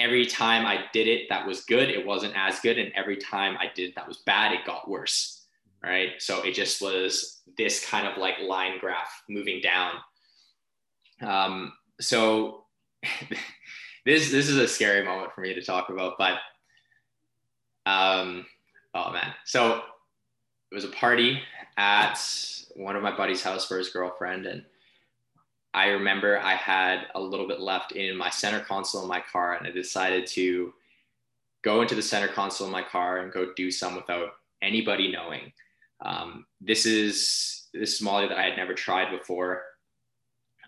[0.00, 3.56] every time I did it that was good, it wasn't as good, and every time
[3.60, 5.44] I did that was bad, it got worse.
[5.80, 6.14] Right.
[6.18, 9.92] So it just was this kind of like line graph moving down.
[11.22, 12.64] Um, so
[14.08, 16.38] this this is a scary moment for me to talk about, but
[17.84, 18.46] um,
[18.94, 19.34] oh man.
[19.44, 19.82] So
[20.70, 21.42] it was a party
[21.76, 22.18] at
[22.74, 24.64] one of my buddy's house for his girlfriend, and
[25.74, 29.56] I remember I had a little bit left in my center console in my car,
[29.56, 30.72] and I decided to
[31.60, 34.30] go into the center console in my car and go do some without
[34.62, 35.52] anybody knowing.
[36.00, 39.64] Um, this is this is Molly that I had never tried before.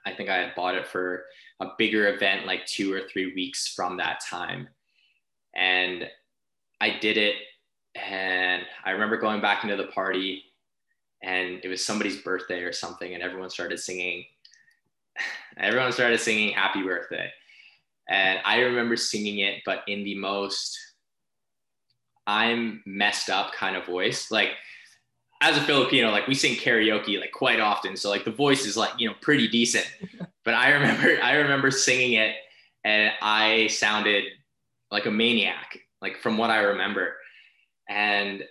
[0.05, 1.25] I think I had bought it for
[1.61, 4.69] a bigger event like two or three weeks from that time.
[5.55, 6.09] And
[6.81, 7.37] I did it.
[7.95, 10.45] And I remember going back into the party
[11.23, 13.15] and it was somebody's birthday or something.
[13.15, 14.25] And everyone started singing,
[15.59, 17.31] everyone started singing happy birthday.
[18.09, 20.79] And I remember singing it, but in the most
[22.27, 24.31] I'm messed up kind of voice.
[24.31, 24.51] Like
[25.41, 27.97] as a Filipino, like we sing karaoke like quite often.
[27.97, 29.91] So like the voice is like, you know, pretty decent.
[30.45, 32.35] But I remember I remember singing it
[32.85, 34.25] and I sounded
[34.91, 37.15] like a maniac, like from what I remember.
[37.89, 38.43] And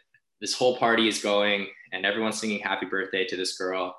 [0.41, 3.95] this whole party is going and everyone's singing happy birthday to this girl.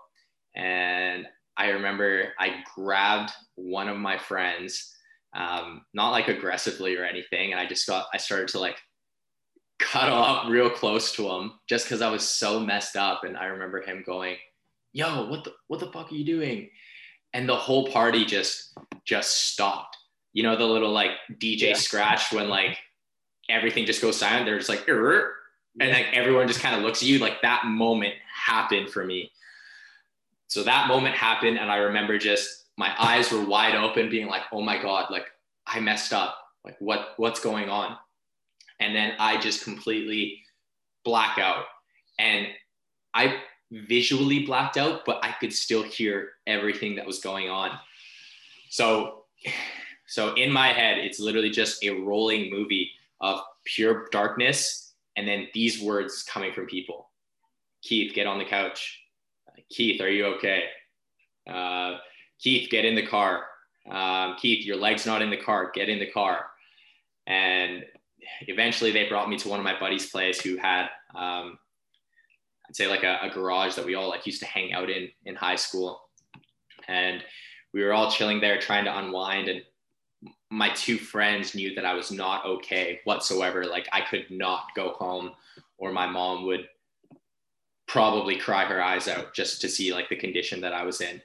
[0.55, 1.27] And
[1.57, 4.95] I remember I grabbed one of my friends,
[5.35, 7.53] um, not like aggressively or anything.
[7.53, 8.79] And I just got, I started to like
[9.79, 13.25] cuddle up real close to him just because I was so messed up.
[13.25, 14.37] And I remember him going,
[14.93, 16.71] "Yo, what the what the fuck are you doing?"
[17.33, 19.97] And the whole party just just stopped.
[20.33, 21.75] You know the little like DJ yeah.
[21.75, 22.79] scratch when like
[23.49, 24.47] everything just goes silent.
[24.47, 25.31] They're just like, Rrr.
[25.81, 27.19] and like everyone just kind of looks at you.
[27.19, 29.33] Like that moment happened for me.
[30.49, 34.43] So that moment happened, and I remember just my eyes were wide open, being like,
[34.53, 35.27] "Oh my god, like
[35.67, 36.37] I messed up.
[36.65, 37.97] Like what what's going on?"
[38.81, 40.43] and then I just completely
[41.05, 41.65] black out.
[42.19, 42.49] And
[43.15, 43.41] I
[43.71, 47.79] visually blacked out, but I could still hear everything that was going on.
[48.69, 49.25] So,
[50.07, 55.49] so in my head, it's literally just a rolling movie of pure darkness and then
[55.55, 57.11] these words coming from people.
[57.83, 59.01] Keith, get on the couch.
[59.69, 60.65] Keith, are you okay?
[61.49, 61.99] Uh,
[62.39, 63.45] Keith, get in the car.
[63.91, 65.71] Um, Keith, your leg's not in the car.
[65.75, 66.47] Get in the car.
[67.27, 67.85] And
[68.43, 71.59] eventually they brought me to one of my buddies' place who had, um,
[72.71, 75.09] I'd say like a, a, garage that we all like used to hang out in
[75.25, 76.03] in high school.
[76.87, 77.25] And
[77.75, 79.49] we were all chilling there trying to unwind.
[79.49, 79.63] And
[80.51, 83.65] my two friends knew that I was not okay whatsoever.
[83.65, 85.33] Like I could not go home
[85.79, 86.69] or my mom would
[87.89, 91.21] probably cry her eyes out just to see like the condition that I was in.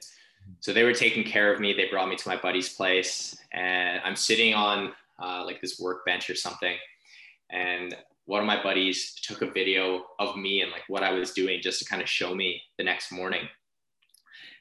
[0.58, 1.74] So they were taking care of me.
[1.74, 6.28] They brought me to my buddy's place and I'm sitting on uh, like this workbench
[6.28, 6.76] or something.
[7.50, 11.32] And one of my buddies took a video of me and like what I was
[11.32, 13.48] doing just to kind of show me the next morning.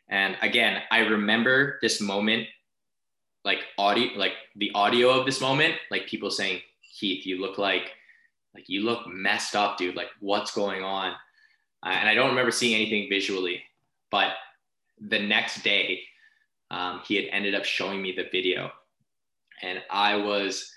[0.08, 2.48] And again, I remember this moment,
[3.44, 6.62] like audio, like the audio of this moment, like people saying,
[6.94, 7.92] Keith, you look like,
[8.54, 9.96] like you look messed up, dude.
[9.96, 11.14] Like what's going on?
[11.84, 13.62] Uh, and I don't remember seeing anything visually,
[14.12, 14.34] but
[15.00, 16.02] the next day,
[16.72, 18.72] um, he had ended up showing me the video
[19.62, 20.72] and I was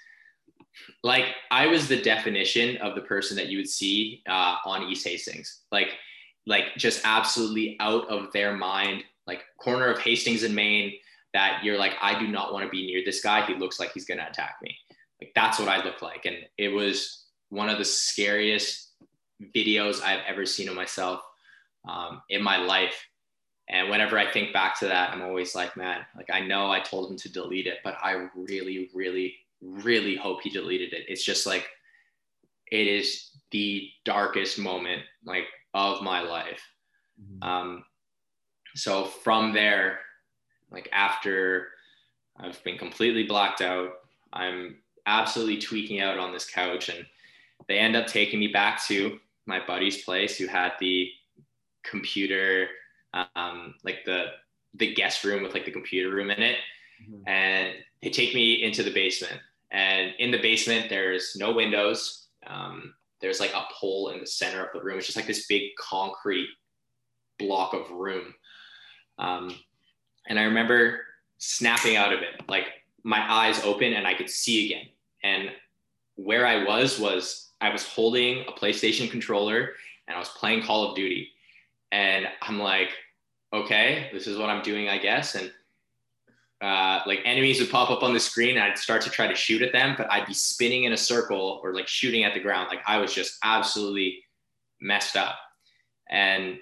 [1.02, 5.06] like I was the definition of the person that you would see uh, on East
[5.06, 5.90] Hastings, like
[6.46, 10.92] like just absolutely out of their mind, like corner of Hastings and Main.
[11.34, 13.44] That you're like, I do not want to be near this guy.
[13.44, 14.74] He looks like he's gonna attack me.
[15.20, 18.88] Like that's what I look like, and it was one of the scariest
[19.54, 21.20] videos I've ever seen of myself
[21.88, 23.06] um, in my life.
[23.68, 26.80] And whenever I think back to that, I'm always like, man, like I know I
[26.80, 31.04] told him to delete it, but I really, really, really hope he deleted it.
[31.08, 31.66] It's just like,
[32.70, 36.62] it is the darkest moment like of my life.
[37.20, 37.42] Mm-hmm.
[37.42, 37.84] Um,
[38.74, 40.00] so from there,
[40.70, 41.68] like after
[42.38, 43.92] I've been completely blacked out,
[44.32, 47.06] I'm absolutely tweaking out on this couch and
[47.66, 51.10] they end up taking me back to my buddy's place who had the
[51.82, 52.68] computer
[53.34, 54.26] um, like the
[54.74, 56.58] the guest room with like the computer room in it,
[57.02, 57.26] mm-hmm.
[57.26, 59.40] and they take me into the basement.
[59.70, 62.28] And in the basement, there's no windows.
[62.46, 64.98] Um, there's like a pole in the center of the room.
[64.98, 66.48] It's just like this big concrete
[67.38, 68.34] block of room.
[69.18, 69.54] Um,
[70.28, 71.00] and I remember
[71.38, 72.66] snapping out of it, like
[73.02, 74.86] my eyes open and I could see again.
[75.22, 75.50] And
[76.16, 79.70] where I was was I was holding a PlayStation controller
[80.06, 81.30] and I was playing Call of Duty.
[81.90, 82.90] And I'm like,
[83.52, 85.34] okay, this is what I'm doing, I guess.
[85.34, 85.52] And
[86.60, 89.34] uh, like enemies would pop up on the screen and I'd start to try to
[89.34, 92.40] shoot at them, but I'd be spinning in a circle or like shooting at the
[92.40, 92.68] ground.
[92.68, 94.24] Like I was just absolutely
[94.80, 95.36] messed up.
[96.10, 96.58] And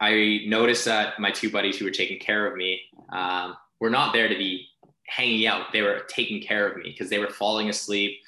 [0.00, 2.80] I noticed that my two buddies who were taking care of me
[3.12, 4.68] um, were not there to be
[5.06, 5.72] hanging out.
[5.72, 8.18] They were taking care of me because they were falling asleep.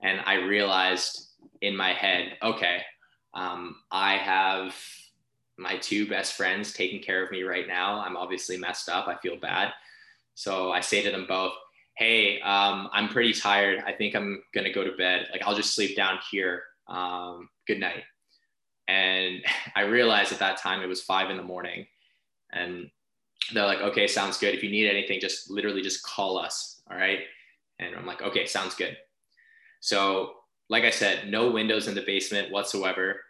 [0.00, 1.28] And I realized
[1.60, 2.82] in my head, okay,
[3.34, 4.74] um, I have
[5.58, 8.00] my two best friends taking care of me right now.
[8.00, 9.08] I'm obviously messed up.
[9.08, 9.72] I feel bad.
[10.34, 11.52] So I say to them both,
[11.96, 13.82] Hey, um, I'm pretty tired.
[13.86, 15.28] I think I'm going to go to bed.
[15.32, 16.62] Like, I'll just sleep down here.
[16.88, 18.04] Um, good night.
[18.88, 19.44] And
[19.76, 21.86] I realized at that time it was five in the morning.
[22.52, 22.90] And
[23.52, 24.54] they're like, okay, sounds good.
[24.54, 26.80] If you need anything, just literally just call us.
[26.90, 27.20] All right.
[27.78, 28.96] And I'm like, okay, sounds good.
[29.80, 30.34] So,
[30.68, 33.20] like I said, no windows in the basement whatsoever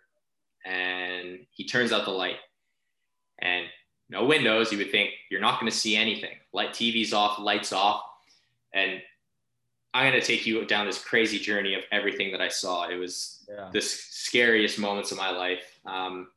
[0.65, 2.37] and he turns out the light
[3.41, 3.67] and
[4.11, 6.37] no windows you would think you're not going to see anything.
[6.53, 8.03] Light tv's off lights off.
[8.73, 9.01] And
[9.93, 12.89] i'm going to take you down this crazy journey of everything that i saw.
[12.89, 13.71] It was yeah.
[13.73, 15.79] the scariest moments of my life.
[15.87, 16.29] Um,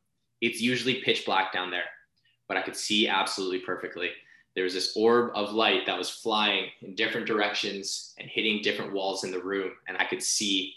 [0.41, 1.85] it's usually pitch black down there
[2.47, 4.09] but i could see absolutely perfectly.
[4.55, 8.93] There was this orb of light that was flying in different directions and hitting different
[8.93, 10.75] walls in the room and i could see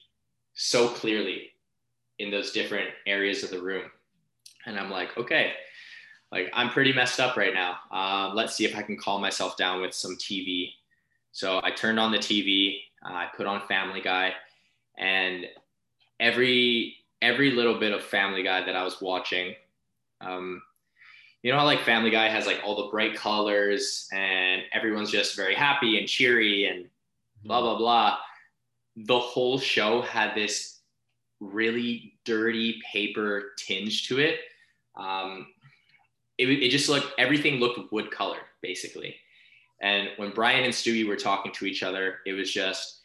[0.55, 1.53] so clearly
[2.19, 3.85] in those different areas of the room.
[4.65, 5.53] And I'm like, okay,
[6.33, 7.77] like I'm pretty messed up right now.
[7.91, 10.71] Uh, let's see if I can calm myself down with some TV.
[11.33, 12.79] So I turned on the TV.
[13.05, 14.33] Uh, I put on Family Guy,
[14.99, 15.47] and
[16.19, 19.55] every every little bit of Family Guy that I was watching,
[20.21, 20.63] um,
[21.43, 25.37] you know how like Family Guy has like all the bright colors and everyone's just
[25.37, 26.87] very happy and cheery and
[27.45, 28.17] blah blah blah.
[28.97, 30.81] The whole show had this
[31.41, 34.41] really dirty paper tinge to it.
[34.97, 35.47] Um,
[36.39, 39.17] it, it just looked, everything looked wood colored basically.
[39.81, 43.01] And when Brian and Stewie were talking to each other, it was just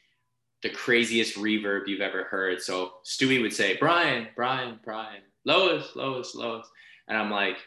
[0.64, 2.62] the craziest reverb you've ever heard.
[2.62, 6.68] So Stewie would say, Brian, Brian, Brian, Lois, Lois, Lois.
[7.08, 7.58] and I'm like,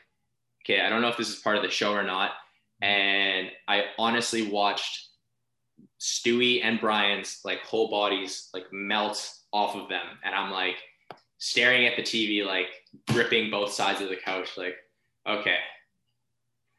[0.65, 2.33] okay, I don't know if this is part of the show or not.
[2.81, 5.09] And I honestly watched
[6.01, 10.07] Stewie and Brian's like whole bodies like melt off of them.
[10.25, 10.77] And I'm like
[11.39, 12.69] staring at the TV, like
[13.11, 14.77] gripping both sides of the couch, like,
[15.27, 15.59] okay,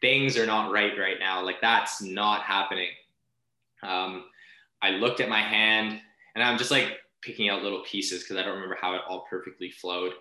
[0.02, 1.44] things are not right right now.
[1.44, 2.90] Like that's not happening.
[3.84, 4.26] Um,
[4.82, 6.00] I looked at my hand
[6.36, 9.26] and I'm just like picking out little pieces because I don't remember how it all
[9.30, 10.14] perfectly flowed.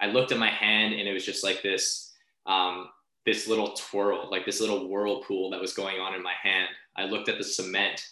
[0.00, 2.12] I looked at my hand and it was just like this,
[2.46, 2.88] um,
[3.26, 6.68] this little twirl, like this little whirlpool that was going on in my hand.
[6.96, 8.06] I looked at the cement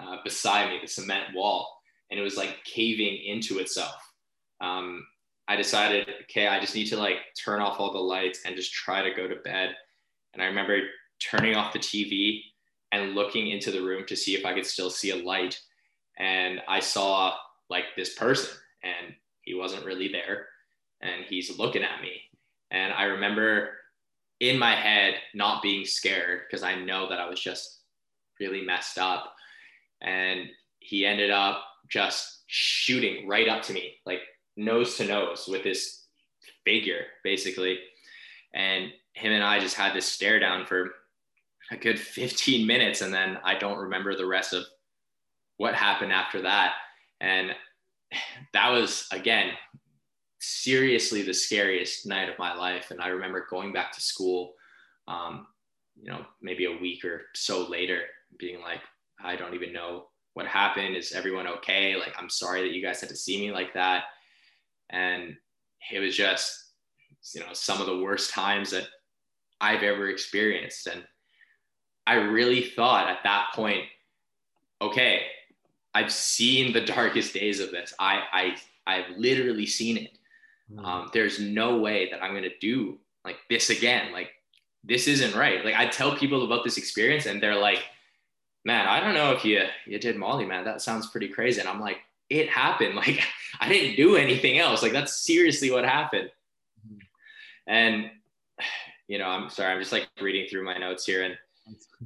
[0.00, 1.80] uh, beside me, the cement wall,
[2.10, 4.12] and it was like caving into itself.
[4.60, 5.06] Um,
[5.50, 8.72] I decided, okay, I just need to like turn off all the lights and just
[8.72, 9.74] try to go to bed.
[10.32, 10.78] And I remember
[11.18, 12.42] turning off the TV
[12.92, 15.60] and looking into the room to see if I could still see a light.
[16.20, 17.34] And I saw
[17.68, 18.48] like this person,
[18.84, 20.46] and he wasn't really there.
[21.00, 22.12] And he's looking at me.
[22.70, 23.70] And I remember
[24.38, 27.80] in my head not being scared because I know that I was just
[28.38, 29.34] really messed up.
[30.00, 30.46] And
[30.78, 34.20] he ended up just shooting right up to me, like
[34.60, 36.04] nose to nose with this
[36.64, 37.78] figure, basically.
[38.54, 40.90] And him and I just had this stare down for
[41.70, 43.00] a good 15 minutes.
[43.00, 44.64] And then I don't remember the rest of
[45.56, 46.74] what happened after that.
[47.20, 47.52] And
[48.52, 49.52] that was, again,
[50.40, 52.90] seriously the scariest night of my life.
[52.90, 54.54] And I remember going back to school,
[55.08, 55.46] um,
[56.00, 58.02] you know, maybe a week or so later,
[58.38, 58.80] being like,
[59.22, 60.96] I don't even know what happened.
[60.96, 61.96] Is everyone okay?
[61.96, 64.04] Like, I'm sorry that you guys had to see me like that.
[64.90, 65.36] And
[65.90, 66.72] it was just,
[67.34, 68.86] you know, some of the worst times that
[69.60, 70.86] I've ever experienced.
[70.86, 71.02] And
[72.06, 73.84] I really thought at that point,
[74.80, 75.22] okay,
[75.94, 77.94] I've seen the darkest days of this.
[77.98, 80.18] I, I, I've literally seen it.
[80.72, 80.84] Hmm.
[80.84, 84.12] Um, there's no way that I'm going to do like this again.
[84.12, 84.30] Like,
[84.82, 85.64] this isn't right.
[85.64, 87.84] Like, I tell people about this experience and they're like,
[88.64, 91.60] man, I don't know if you, you did Molly, man, that sounds pretty crazy.
[91.60, 91.98] And I'm like,
[92.30, 92.94] it happened.
[93.00, 93.22] Like,
[93.60, 94.82] I didn't do anything else.
[94.82, 96.30] Like, that's seriously what happened.
[97.66, 98.10] And,
[99.08, 101.36] you know, I'm sorry, I'm just like reading through my notes here and,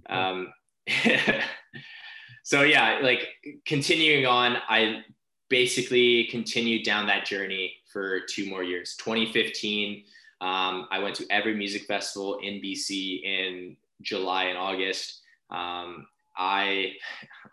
[0.09, 0.53] um,
[2.43, 3.29] so yeah, like
[3.64, 5.05] continuing on, I
[5.49, 8.97] basically continued down that journey for two more years.
[8.97, 10.05] 2015,
[10.41, 15.20] um, I went to every music festival in BC in July and August.
[15.51, 16.07] Um,
[16.37, 16.93] I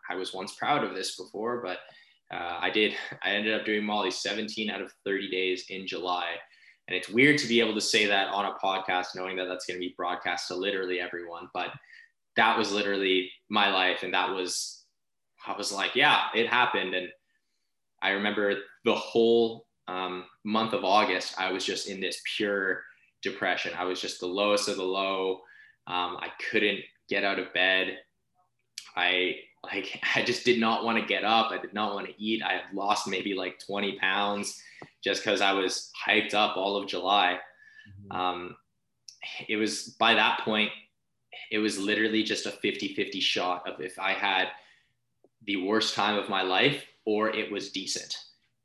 [0.09, 1.78] I was once proud of this before, but
[2.32, 2.93] uh, I did.
[3.23, 6.36] I ended up doing Molly 17 out of 30 days in July,
[6.88, 9.65] and it's weird to be able to say that on a podcast, knowing that that's
[9.65, 11.49] going to be broadcast to literally everyone.
[11.53, 11.69] But
[12.36, 14.82] that was literally my life, and that was
[15.45, 16.93] I was like, yeah, it happened.
[16.93, 17.09] And
[18.01, 18.55] I remember
[18.86, 22.84] the whole um, month of August, I was just in this pure
[23.21, 23.73] depression.
[23.77, 25.39] I was just the lowest of the low.
[25.88, 26.79] Um, I couldn't
[27.09, 27.97] get out of bed.
[28.95, 31.51] I like I just did not want to get up.
[31.51, 32.43] I did not want to eat.
[32.43, 34.62] I had lost maybe like 20 pounds
[35.03, 37.39] just because I was hyped up all of July.
[37.89, 38.18] Mm-hmm.
[38.18, 38.55] Um,
[39.47, 40.72] it was by that point,
[41.51, 44.47] it was literally just a 50 50 shot of if I had
[45.45, 48.16] the worst time of my life or it was decent.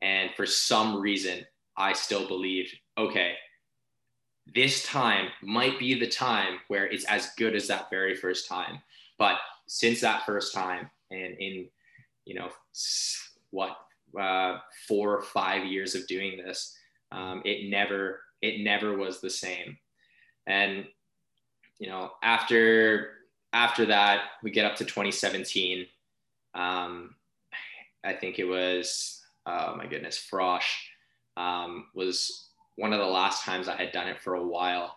[0.03, 3.35] And for some reason, I still believed, okay,
[4.55, 8.81] this time might be the time where it's as good as that very first time.
[9.19, 11.69] But since that first time, and in,
[12.25, 12.49] you know,
[13.51, 13.77] what,
[14.19, 14.59] uh,
[14.89, 16.77] four or five years of doing this,
[17.12, 19.77] um, it never, it never was the same.
[20.47, 20.87] And,
[21.79, 23.11] you know, after,
[23.53, 25.87] after that, we get up to 2017
[26.57, 27.14] um,
[28.03, 30.64] I think it was, oh my goodness, Frosh
[31.37, 34.97] um, was one of the last times I had done it for a while.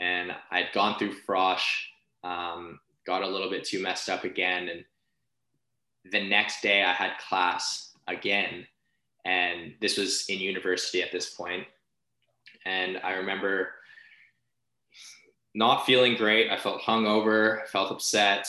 [0.00, 1.64] And I'd gone through Frosh,
[2.24, 4.68] um, got a little bit too messed up again.
[4.68, 4.84] And
[6.12, 8.66] the next day I had class again.
[9.24, 11.64] And this was in university at this point.
[12.64, 13.70] And I remember
[15.54, 16.50] not feeling great.
[16.50, 18.46] I felt hungover, felt upset.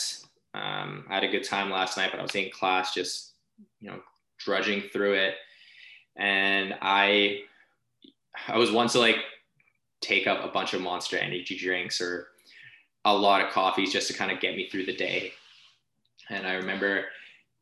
[0.54, 3.34] Um, I had a good time last night, but I was in class just,
[3.80, 4.00] you know,
[4.38, 5.34] drudging through it.
[6.16, 7.40] And I,
[8.46, 9.16] I was once to like
[10.00, 12.28] take up a bunch of monster energy drinks or
[13.16, 15.32] a lot of coffees just to kind of get me through the day.
[16.30, 17.06] And I remember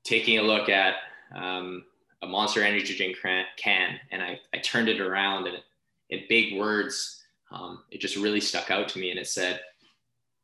[0.04, 0.94] taking a look at
[1.34, 1.84] um,
[2.22, 3.16] a monster energy drink
[3.56, 5.58] can and I, I turned it around and
[6.10, 9.10] in big words, um, it just really stuck out to me.
[9.10, 9.60] And it said,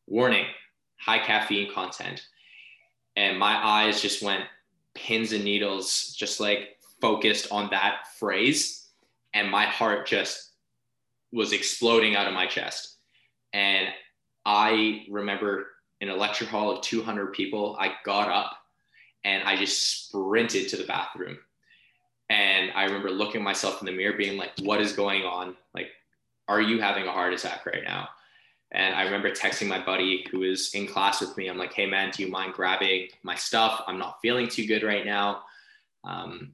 [0.06, 0.46] warning,
[0.96, 2.26] high caffeine content
[3.16, 4.44] and my eyes just went
[4.94, 8.88] pins and needles, just like focused on that phrase.
[9.34, 10.52] And my heart just
[11.32, 12.96] was exploding out of my chest.
[13.52, 13.88] And
[14.44, 15.66] I remember
[16.00, 18.56] in a lecture hall of 200 people, I got up
[19.24, 21.38] and I just sprinted to the bathroom.
[22.28, 25.54] And I remember looking at myself in the mirror, being like, what is going on?
[25.74, 25.88] Like,
[26.48, 28.08] are you having a heart attack right now?
[28.72, 31.48] And I remember texting my buddy who was in class with me.
[31.48, 33.82] I'm like, hey, man, do you mind grabbing my stuff?
[33.86, 35.42] I'm not feeling too good right now.
[36.04, 36.52] Um,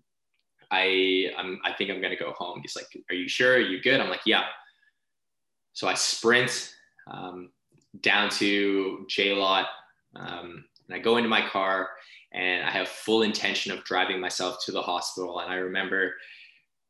[0.71, 2.61] I, I'm, I think I'm going to go home.
[2.61, 3.55] He's like, are you sure?
[3.55, 4.01] Are you good?
[4.01, 4.45] I'm like, yeah.
[5.75, 6.75] So I sprint
[7.07, 7.51] um,
[8.01, 9.67] down to J Lot
[10.15, 11.91] um, and I go into my car
[12.33, 15.41] and I have full intention of driving myself to the hospital.
[15.41, 16.15] And I remember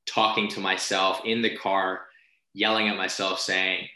[0.07, 2.03] talking to myself in the car,
[2.55, 3.87] yelling at myself, saying,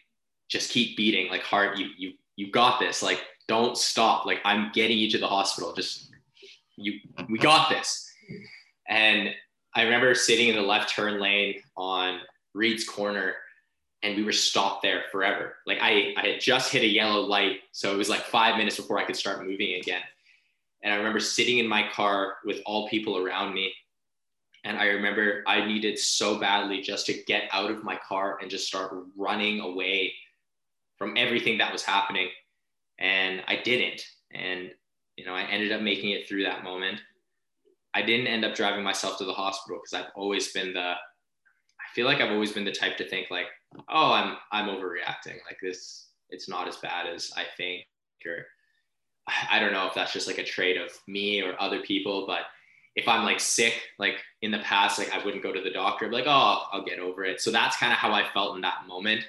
[0.48, 3.03] just keep beating like heart you you you got this.
[3.03, 4.26] Like don't stop.
[4.26, 5.72] Like i'm getting you to the hospital.
[5.72, 6.11] Just
[6.76, 7.00] you
[7.30, 8.07] we got this.
[8.88, 9.30] And
[9.74, 12.20] i remember sitting in the left turn lane on
[12.55, 13.34] Reid's Corner
[14.03, 17.61] and we were stopped there forever like i i had just hit a yellow light
[17.72, 20.03] so it was like five minutes before i could start moving again
[20.82, 23.72] and i remember sitting in my car with all people around me
[24.64, 28.50] and I remember I needed so badly just to get out of my car and
[28.50, 30.14] just start running away
[30.98, 32.28] from everything that was happening.
[32.98, 34.03] And I didn't.
[34.32, 34.70] And,
[35.16, 37.00] you know, I ended up making it through that moment.
[37.92, 40.94] I didn't end up driving myself to the hospital because I've always been the,
[41.95, 43.47] feel like I've always been the type to think like,
[43.88, 45.38] oh, I'm, I'm overreacting.
[45.47, 47.84] Like this, it's not as bad as I think,
[48.26, 48.47] or
[49.51, 52.43] I don't know if that's just like a trait of me or other people, but
[52.95, 56.07] if I'm like sick, like in the past, like I wouldn't go to the doctor,
[56.07, 57.40] I'd like, oh, I'll get over it.
[57.40, 59.24] So that's kind of how I felt in that moment.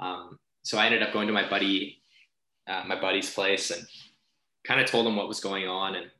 [0.00, 1.98] Um, so I ended up going to my buddy,
[2.66, 3.86] uh, my buddy's place, and
[4.64, 6.10] kind of told him what was going on, and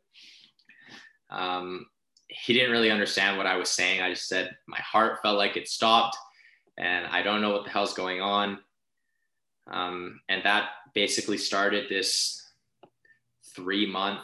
[1.30, 1.86] um,
[2.28, 4.00] he didn't really understand what I was saying.
[4.00, 6.16] I just said my heart felt like it stopped,
[6.78, 8.58] and I don't know what the hell's going on.
[9.68, 12.42] Um, and that basically started this
[13.54, 14.20] three month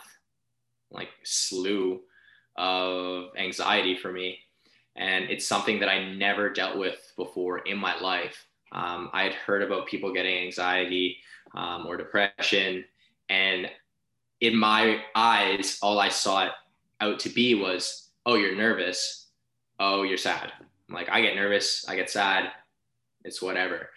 [0.91, 2.01] like slew
[2.57, 4.39] of anxiety for me
[4.95, 9.35] and it's something that i never dealt with before in my life um, I had
[9.35, 11.19] heard about people getting anxiety
[11.55, 12.85] um, or depression,
[13.29, 13.71] and
[14.41, 16.49] in my eyes, all I saw
[17.03, 19.29] out to be was, "Oh, you're nervous.
[19.79, 20.53] Oh, you're sad."
[20.93, 22.51] I'm like, I get nervous, I get sad.
[23.25, 23.89] It's whatever.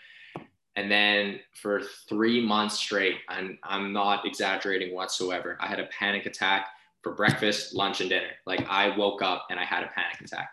[0.78, 6.26] And then for three months straight, and I'm not exaggerating whatsoever, I had a panic
[6.26, 6.68] attack
[7.01, 8.32] for breakfast, lunch, and dinner.
[8.45, 10.49] Like I woke up and I had a panic attack.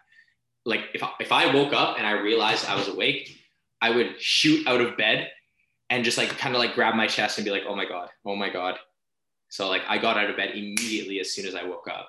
[0.65, 3.37] Like if if I woke up and I realized I was awake,
[3.81, 5.29] I would shoot out of bed
[5.91, 8.09] and just like kind of like grab my chest and be like, oh my God,
[8.25, 8.77] oh my God.
[9.49, 12.09] So like I got out of bed immediately as soon as I woke up.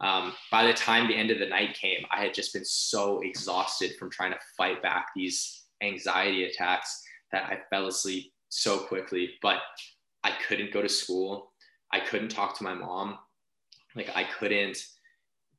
[0.00, 3.20] Um, by the time the end of the night came, I had just been so
[3.20, 9.30] exhausted from trying to fight back these anxiety attacks that I fell asleep so quickly.
[9.40, 9.58] But
[10.24, 11.52] I couldn't go to school.
[11.92, 13.18] I couldn't talk to my mom.
[13.94, 14.78] Like I couldn't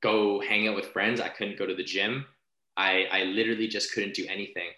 [0.02, 1.22] go hang out with friends.
[1.22, 2.26] I couldn't go to the gym.
[2.78, 4.72] I, I literally just couldn't do anything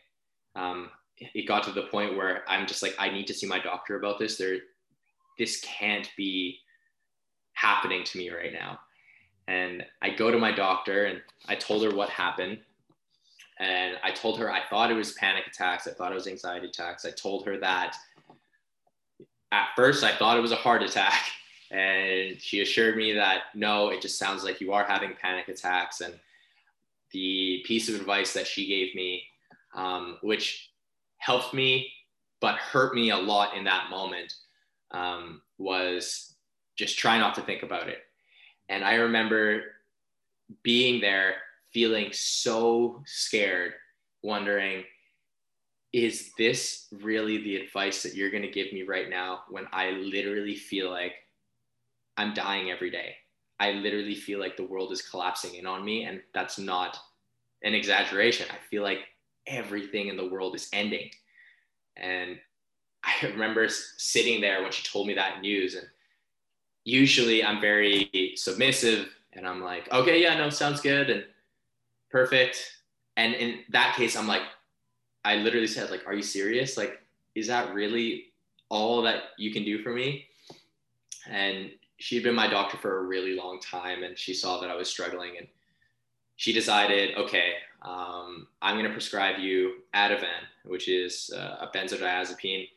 [0.58, 0.90] um,
[1.20, 3.98] it got to the point where I'm just like, I need to see my doctor
[3.98, 4.38] about this.
[4.38, 4.58] There,
[5.38, 6.60] this can't be
[7.54, 8.80] happening to me right now.
[9.48, 12.60] And I go to my doctor and I told her what happened.
[13.60, 15.88] And I told her I thought it was panic attacks.
[15.88, 17.06] I thought it was anxiety attacks.
[17.06, 17.96] I told her that
[19.52, 21.14] at first I thought it was a heart attack.
[21.70, 26.00] And she assured me that no, it just sounds like you are having panic attacks.
[26.00, 26.14] And
[27.12, 29.26] the piece of advice that she gave me
[29.76, 30.72] um, which
[31.18, 31.92] helped me
[32.40, 34.34] but hurt me a lot in that moment
[34.92, 36.36] um, was
[36.78, 38.00] just try not to think about it.
[38.70, 39.64] And I remember
[40.64, 41.36] being there
[41.72, 43.74] feeling so scared,
[44.24, 44.84] wondering,
[45.94, 49.92] is this really the advice that you're going to give me right now when I
[49.92, 51.14] literally feel like
[52.18, 53.16] I'm dying every day?
[53.60, 56.04] I literally feel like the world is collapsing in on me.
[56.04, 56.98] And that's not
[57.64, 58.48] an exaggeration.
[58.52, 59.00] I feel like
[59.48, 61.10] everything in the world is ending.
[61.96, 62.38] And
[63.04, 65.76] I remember sitting there when she told me that news.
[65.76, 65.88] And
[66.88, 71.26] usually I'm very submissive and I'm like, okay, yeah, no, sounds good and
[72.10, 72.66] perfect.
[73.18, 74.44] And in that case, I'm like,
[75.26, 76.78] I literally said, like, are you serious?
[76.78, 77.02] Like,
[77.36, 78.28] is that really
[78.70, 80.28] all that you can do for me?
[81.30, 84.76] And she'd been my doctor for a really long time and she saw that I
[84.76, 85.48] was struggling and
[86.38, 92.70] she decided, okay, um, I'm going to prescribe you Ativan, which is uh, a benzodiazepine.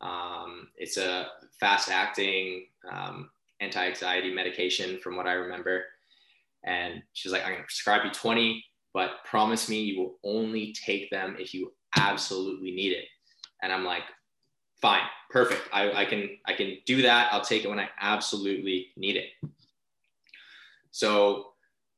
[0.00, 1.26] Um, it's a
[1.60, 3.28] fast acting um,
[3.60, 5.84] anti anxiety medication, from what I remember.
[6.64, 11.10] And she's like, I'm to prescribe you 20 but promise me you will only take
[11.10, 13.04] them if you absolutely need it.
[13.62, 14.02] And I'm like,
[14.80, 15.62] fine, perfect.
[15.72, 17.32] I, I can I can do that.
[17.32, 19.26] I'll take it when I absolutely need it.
[20.90, 21.52] So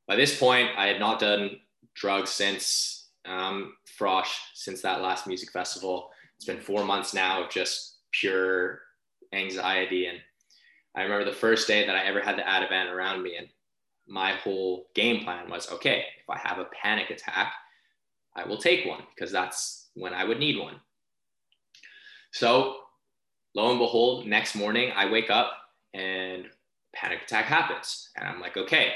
[0.07, 1.57] by this point, I had not done
[1.95, 6.09] drugs since um, Frosh, since that last music festival.
[6.37, 8.81] It's been four months now of just pure
[9.33, 10.07] anxiety.
[10.07, 10.19] And
[10.95, 13.47] I remember the first day that I ever had the Ativan around me, and
[14.07, 17.53] my whole game plan was okay, if I have a panic attack,
[18.35, 20.75] I will take one because that's when I would need one.
[22.33, 22.77] So,
[23.55, 25.51] lo and behold, next morning I wake up
[25.93, 26.45] and
[26.93, 28.09] panic attack happens.
[28.15, 28.93] And I'm like, okay,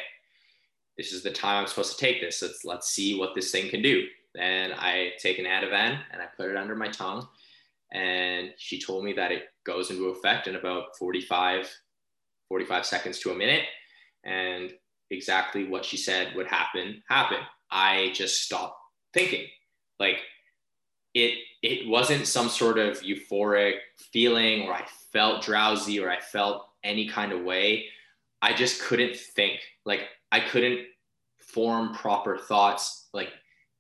[0.97, 2.41] this is the time I'm supposed to take this.
[2.41, 4.05] Let's, let's see what this thing can do.
[4.37, 7.27] And I take an Ativan and I put it under my tongue.
[7.93, 11.69] And she told me that it goes into effect in about 45,
[12.49, 13.63] 45 seconds to a minute.
[14.23, 14.71] And
[15.11, 17.43] exactly what she said would happen happened.
[17.71, 18.79] I just stopped
[19.13, 19.45] thinking.
[19.99, 20.19] Like
[21.13, 26.67] it it wasn't some sort of euphoric feeling or I felt drowsy or I felt
[26.83, 27.85] any kind of way.
[28.41, 29.59] I just couldn't think.
[29.85, 30.81] Like I couldn't
[31.39, 33.07] form proper thoughts.
[33.13, 33.29] Like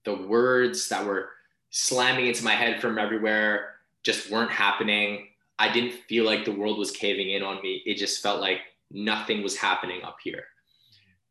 [0.05, 1.29] the words that were
[1.69, 5.27] slamming into my head from everywhere just weren't happening.
[5.57, 7.81] I didn't feel like the world was caving in on me.
[7.85, 8.59] It just felt like
[8.91, 10.45] nothing was happening up here.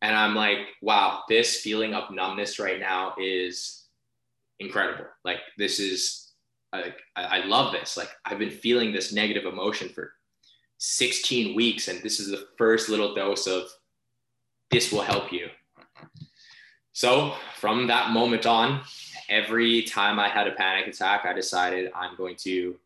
[0.02, 3.84] And I'm like, wow, this feeling of numbness right now is
[4.60, 5.06] incredible.
[5.24, 6.32] Like, this is,
[6.72, 7.96] like, I, I love this.
[7.96, 10.12] Like, I've been feeling this negative emotion for
[10.78, 13.64] 16 weeks, and this is the first little dose of
[14.70, 15.48] this will help you.
[16.92, 18.82] So, from that moment on,
[19.28, 22.76] every time I had a panic attack, I decided I'm going to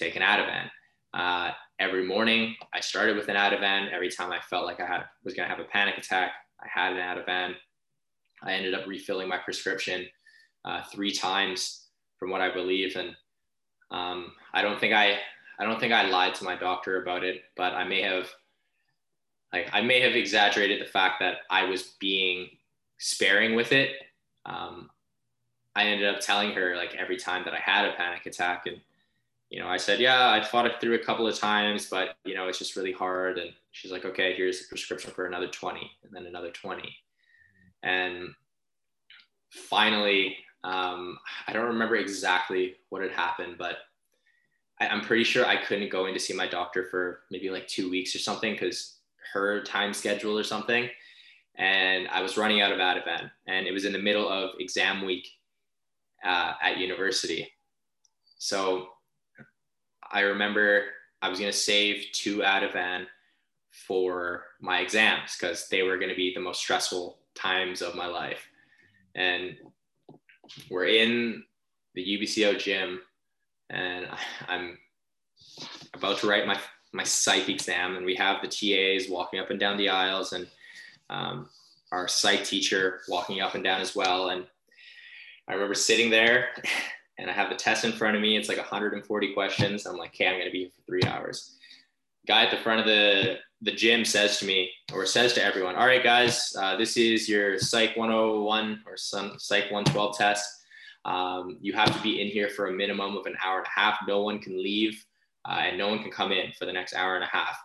[0.00, 0.70] take an Ativan.
[1.12, 3.92] Uh, every morning, I started with an Ativan.
[3.92, 6.66] Every time I felt like I had was going to have a panic attack, I
[6.72, 7.54] had an Ativan.
[8.42, 10.06] I ended up refilling my prescription
[10.64, 11.88] uh, three times,
[12.18, 13.16] from what I believe, and
[13.90, 15.18] um, I don't think I
[15.58, 18.28] I don't think I lied to my doctor about it, but I may have
[19.52, 22.48] like I may have exaggerated the fact that I was being
[22.98, 23.90] sparing with it.
[24.46, 24.90] Um,
[25.74, 28.80] I ended up telling her like every time that I had a panic attack and
[29.50, 32.34] you know, I said, yeah, I fought it through a couple of times, but you
[32.34, 33.36] know, it's just really hard.
[33.36, 36.96] And she's like, okay, here's a prescription for another 20 and then another 20.
[37.82, 38.28] And
[39.50, 43.78] finally, um, I don't remember exactly what had happened, but
[44.80, 47.66] I, I'm pretty sure I couldn't go in to see my doctor for maybe like
[47.66, 48.98] two weeks or something because
[49.32, 50.88] her time schedule or something.
[51.56, 55.04] And I was running out of Ativan and it was in the middle of exam
[55.04, 55.26] week
[56.24, 57.50] uh, at university.
[58.38, 58.90] So
[60.10, 60.84] I remember
[61.22, 63.06] I was going to save two Ativan
[63.70, 68.06] for my exams because they were going to be the most stressful times of my
[68.06, 68.48] life.
[69.14, 69.56] And
[70.70, 71.44] we're in
[71.94, 73.00] the UBCO gym,
[73.68, 74.08] and
[74.48, 74.78] I'm
[75.94, 76.58] about to write my
[76.92, 80.48] my psych exam, and we have the TAs walking up and down the aisles, and
[81.08, 81.48] um,
[81.92, 84.30] our psych teacher walking up and down as well.
[84.30, 84.44] And
[85.46, 86.48] I remember sitting there
[87.20, 88.36] and I have the test in front of me.
[88.36, 89.86] It's like 140 questions.
[89.86, 91.56] I'm like, okay, I'm gonna be here for three hours.
[92.26, 95.76] Guy at the front of the the gym says to me, or says to everyone,
[95.76, 100.48] all right, guys, uh, this is your Psych 101 or some Psych 112 test.
[101.04, 103.80] Um, you have to be in here for a minimum of an hour and a
[103.80, 103.98] half.
[104.08, 105.04] No one can leave,
[105.46, 107.58] uh, and no one can come in for the next hour and a half.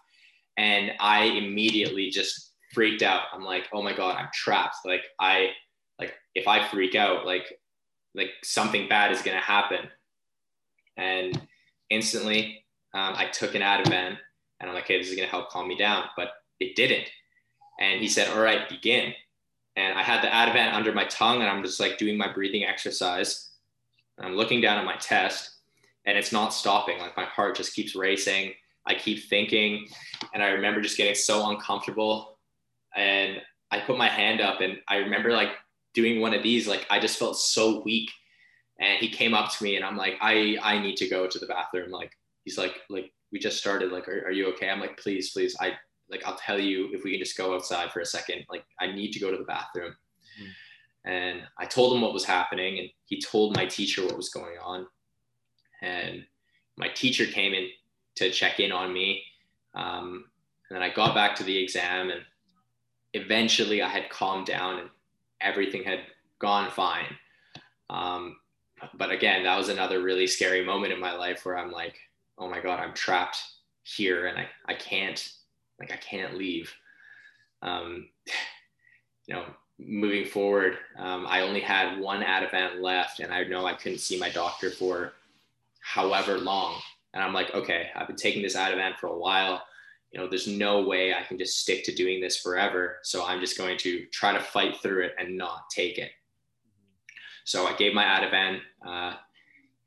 [0.58, 3.24] And I immediately just freaked out.
[3.34, 4.78] I'm like, oh my god, I'm trapped.
[4.84, 5.52] Like I,
[5.98, 7.58] like if I freak out, like
[8.16, 9.90] like something bad is going to happen.
[10.98, 11.40] And
[11.90, 12.64] instantly,
[12.94, 14.18] um, I took an Ativan
[14.60, 16.06] and I'm like, okay, this is going to help calm me down.
[16.16, 17.10] But it didn't.
[17.80, 19.14] And he said, all right, begin.
[19.76, 22.64] And I had the Ativan under my tongue and I'm just like doing my breathing
[22.64, 23.50] exercise.
[24.18, 25.58] And I'm looking down at my test
[26.06, 26.98] and it's not stopping.
[27.00, 28.54] Like my heart just keeps racing.
[28.88, 29.88] I keep thinking.
[30.34, 32.40] And I remember just getting so uncomfortable.
[32.96, 33.42] And
[33.72, 35.50] I put my hand up and I remember like
[35.96, 38.12] doing one of these, like I just felt so weak.
[38.80, 41.40] And he came up to me and I'm like, I, I need to go to
[41.40, 41.92] the bathroom.
[41.92, 42.12] Like,
[42.44, 43.92] he's like, like, we just started.
[43.92, 44.70] Like, are, are you okay?
[44.70, 45.56] I'm like, please, please.
[45.62, 45.74] I
[46.10, 48.46] like, I'll tell you if we can just go outside for a second.
[48.50, 49.96] Like, I need to go to the bathroom.
[50.42, 50.50] Mm.
[51.06, 54.58] And I told him what was happening and he told my teacher what was going
[54.62, 54.88] on.
[55.82, 56.26] And
[56.78, 57.70] my teacher came in
[58.16, 59.24] to check in on me.
[59.76, 60.26] Um,
[60.70, 62.22] and then I got back to the exam and
[63.14, 64.90] eventually I had calmed down and
[65.42, 66.00] everything had
[66.40, 67.18] gone fine.
[67.90, 68.38] Um,
[68.94, 71.98] but again, that was another really scary moment in my life where I'm like,
[72.38, 73.42] oh my God, I'm trapped
[73.84, 75.32] here and I, I can't,
[75.80, 76.74] like, I can't leave.
[77.62, 78.10] Um,
[79.28, 79.46] you know,
[79.80, 84.20] moving forward, um, I only had one Ativan left, and I know I couldn't see
[84.20, 85.14] my doctor for
[85.82, 86.76] however long.
[87.14, 89.64] And I'm like, okay, I've been taking this Ativan for a while.
[90.16, 93.00] You know, there's no way I can just stick to doing this forever.
[93.04, 96.12] So I'm just going to try to fight through it and not take it.
[97.44, 98.62] So I gave my Ativan.
[98.88, 99.16] Uh,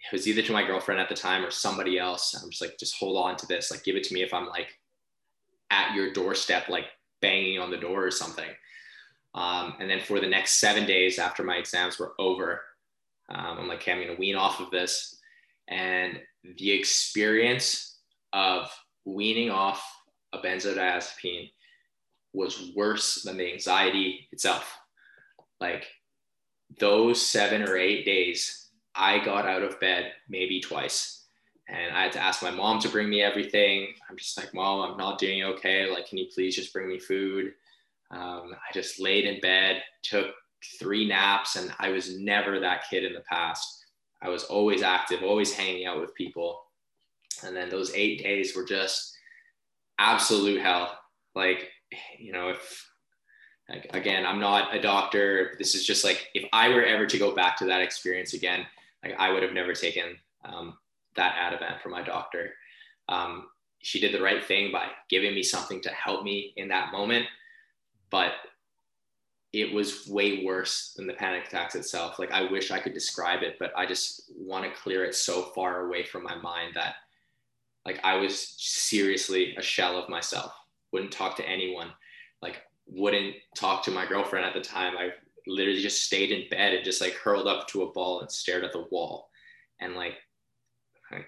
[0.04, 2.34] it was either to my girlfriend at the time or somebody else.
[2.34, 3.70] I'm just like, just hold on to this.
[3.70, 4.68] Like, give it to me if I'm like
[5.70, 6.88] at your doorstep, like
[7.22, 8.50] banging on the door or something.
[9.34, 12.60] Um, and then for the next seven days after my exams were over,
[13.30, 15.18] um, I'm like, okay, I'm going to wean off of this.
[15.68, 16.20] And
[16.58, 17.96] the experience
[18.34, 18.70] of
[19.06, 19.82] weaning off
[20.32, 21.50] a benzodiazepine
[22.32, 24.78] was worse than the anxiety itself.
[25.60, 25.86] Like
[26.78, 31.24] those seven or eight days, I got out of bed maybe twice.
[31.68, 33.88] And I had to ask my mom to bring me everything.
[34.08, 35.90] I'm just like, Mom, I'm not doing okay.
[35.90, 37.52] Like, can you please just bring me food?
[38.10, 40.28] Um, I just laid in bed, took
[40.78, 43.84] three naps, and I was never that kid in the past.
[44.22, 46.62] I was always active, always hanging out with people.
[47.44, 49.14] And then those eight days were just
[49.98, 50.98] absolute hell.
[51.34, 51.68] Like,
[52.18, 52.86] you know, if
[53.68, 55.54] like, again, I'm not a doctor.
[55.58, 58.66] This is just like if I were ever to go back to that experience again,
[59.04, 60.78] like I would have never taken um,
[61.16, 62.54] that Ativan from my doctor.
[63.08, 63.48] Um,
[63.80, 67.26] she did the right thing by giving me something to help me in that moment
[68.10, 68.32] but
[69.52, 72.18] it was way worse than the panic attacks itself.
[72.18, 75.42] Like I wish I could describe it, but I just want to clear it so
[75.54, 76.96] far away from my mind that
[77.88, 80.52] like I was seriously a shell of myself.
[80.92, 81.88] Wouldn't talk to anyone.
[82.42, 84.92] Like wouldn't talk to my girlfriend at the time.
[84.98, 85.08] I
[85.46, 88.62] literally just stayed in bed and just like curled up to a ball and stared
[88.62, 89.30] at the wall.
[89.80, 90.16] And like
[91.10, 91.24] I,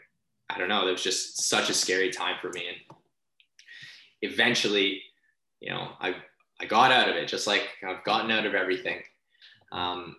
[0.50, 2.66] I don't know, it was just such a scary time for me.
[2.68, 2.98] And
[4.20, 5.02] eventually,
[5.60, 6.14] you know, I
[6.60, 9.00] I got out of it, just like I've gotten out of everything.
[9.72, 10.16] Um,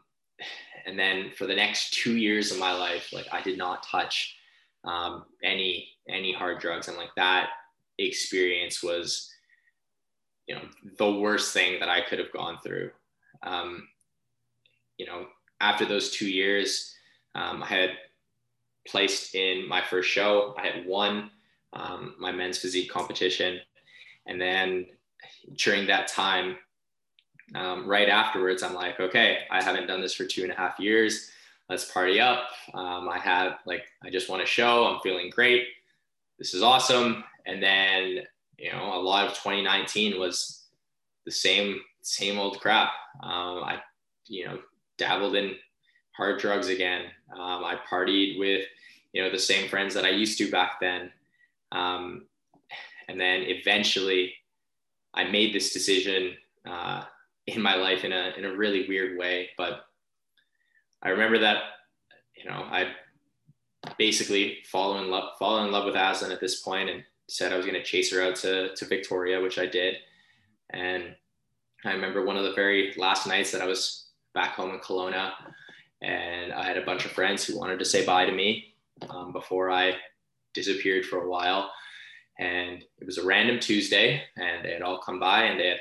[0.87, 4.37] and then for the next two years of my life, like I did not touch
[4.83, 7.49] um, any any hard drugs, and like that
[7.97, 9.29] experience was,
[10.47, 10.61] you know,
[10.97, 12.91] the worst thing that I could have gone through.
[13.43, 13.87] Um,
[14.97, 15.27] you know,
[15.59, 16.93] after those two years,
[17.35, 17.91] um, I had
[18.87, 20.55] placed in my first show.
[20.57, 21.31] I had won
[21.73, 23.59] um, my men's physique competition,
[24.25, 24.87] and then
[25.55, 26.57] during that time,
[27.55, 30.79] um, right afterwards, I'm like, okay, I haven't done this for two and a half
[30.79, 31.31] years.
[31.71, 32.49] Let's party up.
[32.73, 34.87] Um, I have like, I just want to show.
[34.87, 35.67] I'm feeling great.
[36.37, 37.23] This is awesome.
[37.45, 38.23] And then,
[38.57, 40.65] you know, a lot of 2019 was
[41.25, 42.89] the same, same old crap.
[43.23, 43.79] Um, I,
[44.27, 44.59] you know,
[44.97, 45.55] dabbled in
[46.11, 47.03] hard drugs again.
[47.33, 48.65] Um, I partied with,
[49.13, 51.09] you know, the same friends that I used to back then.
[51.71, 52.25] Um,
[53.07, 54.33] and then eventually
[55.13, 56.35] I made this decision
[56.69, 57.05] uh,
[57.47, 59.51] in my life in a in a really weird way.
[59.57, 59.85] But
[61.03, 61.63] I remember that
[62.35, 62.91] you know I
[63.97, 67.57] basically fall in love fall in love with Aslan at this point and said I
[67.57, 69.95] was going to chase her out to to Victoria, which I did.
[70.71, 71.15] And
[71.83, 75.31] I remember one of the very last nights that I was back home in Kelowna,
[76.01, 78.75] and I had a bunch of friends who wanted to say bye to me
[79.09, 79.95] um, before I
[80.53, 81.71] disappeared for a while
[82.41, 85.77] and it was a random Tuesday, and they had all come by and they had,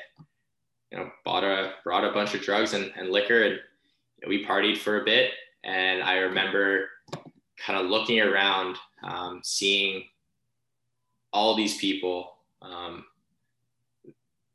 [0.92, 3.58] you know, bought a brought a bunch of drugs and, and liquor, and
[4.26, 5.32] we partied for a bit.
[5.64, 6.88] And I remember
[7.58, 10.04] kind of looking around, um, seeing
[11.32, 13.04] all these people, um,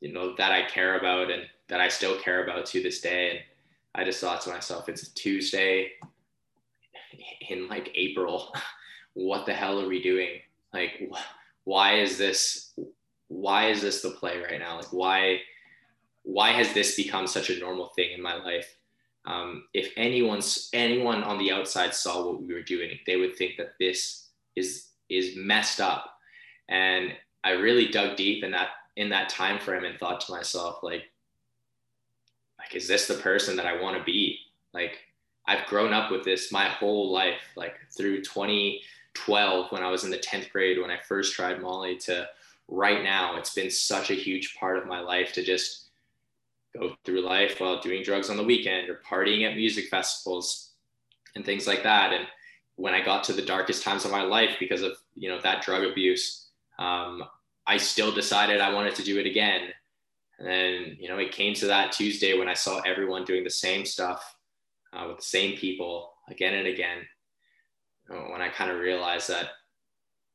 [0.01, 3.29] you know, that I care about and that I still care about to this day.
[3.31, 3.39] And
[3.93, 5.91] I just thought to myself, it's a Tuesday
[7.49, 8.53] in like April.
[9.13, 10.39] what the hell are we doing?
[10.73, 11.09] Like,
[11.65, 12.73] why is this
[13.27, 15.39] why is this the play right now like why
[16.23, 18.77] why has this become such a normal thing in my life
[19.27, 23.57] um, if anyone's anyone on the outside saw what we were doing they would think
[23.57, 26.17] that this is is messed up.
[26.69, 27.13] And
[27.43, 31.03] i really dug deep in that in that time frame and thought to myself like
[32.57, 34.39] like is this the person that i want to be?
[34.73, 34.97] Like
[35.47, 40.11] i've grown up with this my whole life like through 2012 when I was in
[40.11, 42.27] the 10th grade when I first tried Molly to
[42.67, 45.84] right now, it's been such a huge part of my life to just
[46.77, 50.71] go through life while doing drugs on the weekend or partying at music festivals
[51.35, 52.13] and things like that.
[52.13, 52.25] And
[52.75, 55.63] when I got to the darkest times of my life because of you know that
[55.63, 56.49] drug abuse,
[56.79, 57.23] um,
[57.67, 59.69] I still decided I wanted to do it again.
[60.39, 63.49] And then you know it came to that Tuesday when I saw everyone doing the
[63.49, 64.35] same stuff
[64.93, 67.05] uh, with the same people again and again
[68.07, 69.49] when I kind of realized that,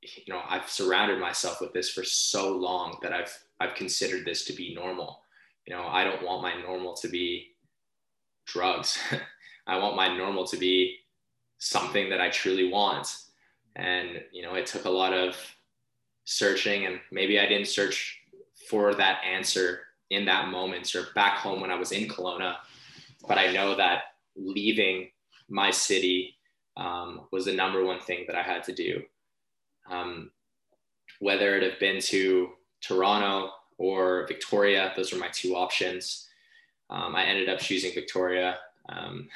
[0.02, 4.44] you know, I've surrounded myself with this for so long that I've I've considered this
[4.46, 5.22] to be normal.
[5.70, 7.52] You know, I don't want my normal to be
[8.44, 8.98] drugs.
[9.68, 10.96] I want my normal to be
[11.58, 13.06] something that I truly want.
[13.76, 15.36] And, you know, it took a lot of
[16.24, 18.18] searching and maybe I didn't search
[18.68, 22.56] for that answer in that moment or back home when I was in Kelowna.
[23.28, 24.02] But I know that
[24.34, 25.10] leaving
[25.48, 26.34] my city
[26.76, 29.02] um, was the number one thing that I had to do.
[29.88, 30.32] Um,
[31.20, 32.48] whether it have been to
[32.80, 36.28] Toronto or Victoria, those were my two options.
[36.90, 38.58] Um, I ended up choosing Victoria
[38.90, 39.26] um,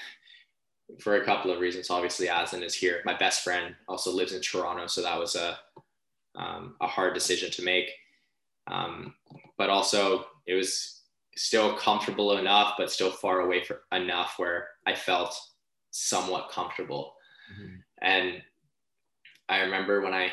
[1.01, 1.89] for a couple of reasons.
[1.89, 3.01] Obviously, Asin is here.
[3.07, 5.59] My best friend also lives in Toronto, so that was a
[6.37, 7.89] um, a hard decision to make.
[8.67, 9.15] Um,
[9.57, 11.01] but also, it was
[11.37, 15.35] still comfortable enough, but still far away for enough where I felt
[15.91, 17.15] somewhat comfortable.
[17.51, 17.77] Mm-hmm.
[18.03, 18.43] And
[19.49, 20.33] I remember when I,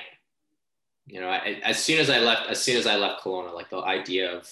[1.12, 3.70] you know, I, as soon as I left, as soon as I left Kelowna, like
[3.70, 4.50] the idea of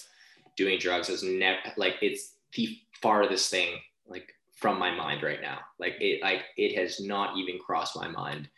[0.56, 5.60] doing drugs is never like it's the farthest thing like from my mind right now.
[5.78, 8.50] Like it, like it has not even crossed my mind.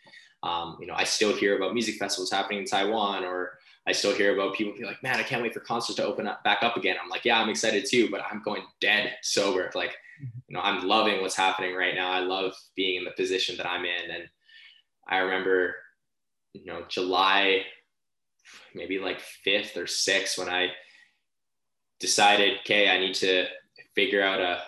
[0.43, 4.13] Um, you know, I still hear about music festivals happening in Taiwan, or I still
[4.13, 6.61] hear about people be like, "Man, I can't wait for concerts to open up back
[6.61, 9.71] up again." I'm like, "Yeah, I'm excited too," but I'm going dead sober.
[9.73, 9.91] Like,
[10.21, 10.39] mm-hmm.
[10.49, 12.11] you know, I'm loving what's happening right now.
[12.11, 14.27] I love being in the position that I'm in, and
[15.07, 15.75] I remember,
[16.51, 17.63] you know, July,
[18.73, 20.69] maybe like fifth or sixth, when I
[21.99, 23.45] decided, okay, I need to
[23.95, 24.61] figure out a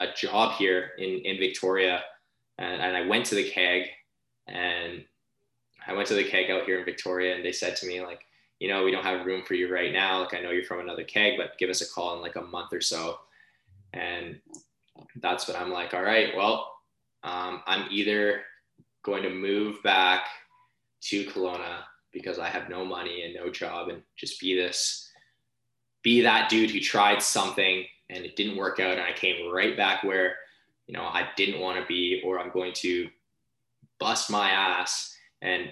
[0.00, 2.02] a job here in, in Victoria.
[2.58, 3.84] And, and I went to the keg
[4.46, 5.04] and
[5.86, 8.20] I went to the keg out here in Victoria and they said to me, like,
[8.58, 10.20] you know, we don't have room for you right now.
[10.20, 12.42] Like, I know you're from another keg, but give us a call in like a
[12.42, 13.18] month or so.
[13.92, 14.40] And
[15.16, 16.72] that's what I'm like, all right, well,
[17.22, 18.42] um, I'm either
[19.02, 20.24] going to move back
[21.02, 21.80] to Kelowna
[22.12, 25.08] because I have no money and no job and just be this,
[26.02, 29.76] be that dude who tried something and it didn't work out and I came right
[29.76, 30.36] back where
[30.86, 33.08] you know I didn't want to be or I'm going to
[33.98, 35.70] bust my ass and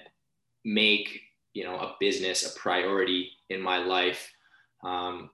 [0.64, 1.20] make
[1.54, 4.30] you know a business a priority in my life
[4.84, 5.30] um,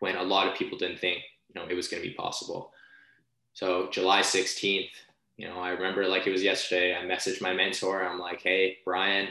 [0.00, 2.72] when a lot of people didn't think you know it was going to be possible.
[3.54, 4.90] So July 16th
[5.36, 8.78] you know I remember like it was yesterday I messaged my mentor I'm like hey
[8.84, 9.28] Brian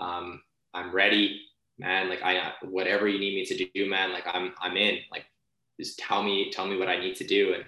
[0.00, 0.42] um,
[0.74, 1.42] I'm ready
[1.78, 5.24] man like I whatever you need me to do man like I'm I'm in like
[5.80, 7.54] just tell me tell me what I need to do.
[7.54, 7.64] And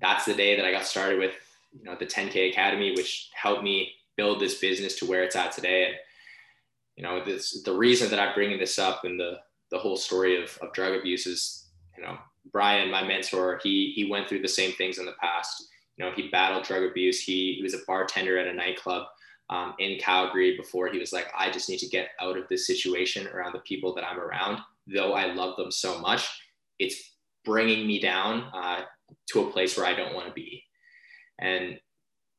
[0.00, 1.34] that's the day that I got started with
[1.72, 5.52] you know the 10K Academy, which helped me build this business to where it's at
[5.52, 5.86] today.
[5.86, 5.94] And
[6.96, 10.42] you know this the reason that I'm bringing this up and the the whole story
[10.42, 11.66] of, of drug abuse is
[11.96, 12.18] you know
[12.50, 15.68] Brian, my mentor, he he went through the same things in the past.
[15.96, 17.20] You know, he battled drug abuse.
[17.20, 19.04] He, he was a bartender at a nightclub
[19.50, 22.66] um, in Calgary before he was like, I just need to get out of this
[22.66, 24.58] situation around the people that I'm around.
[24.86, 26.28] Though I love them so much,
[26.78, 27.12] it's
[27.44, 28.82] bringing me down uh,
[29.28, 30.64] to a place where I don't want to be.
[31.38, 31.78] And,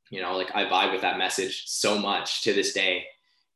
[0.10, 3.06] you know, like I vibe with that message so much to this day.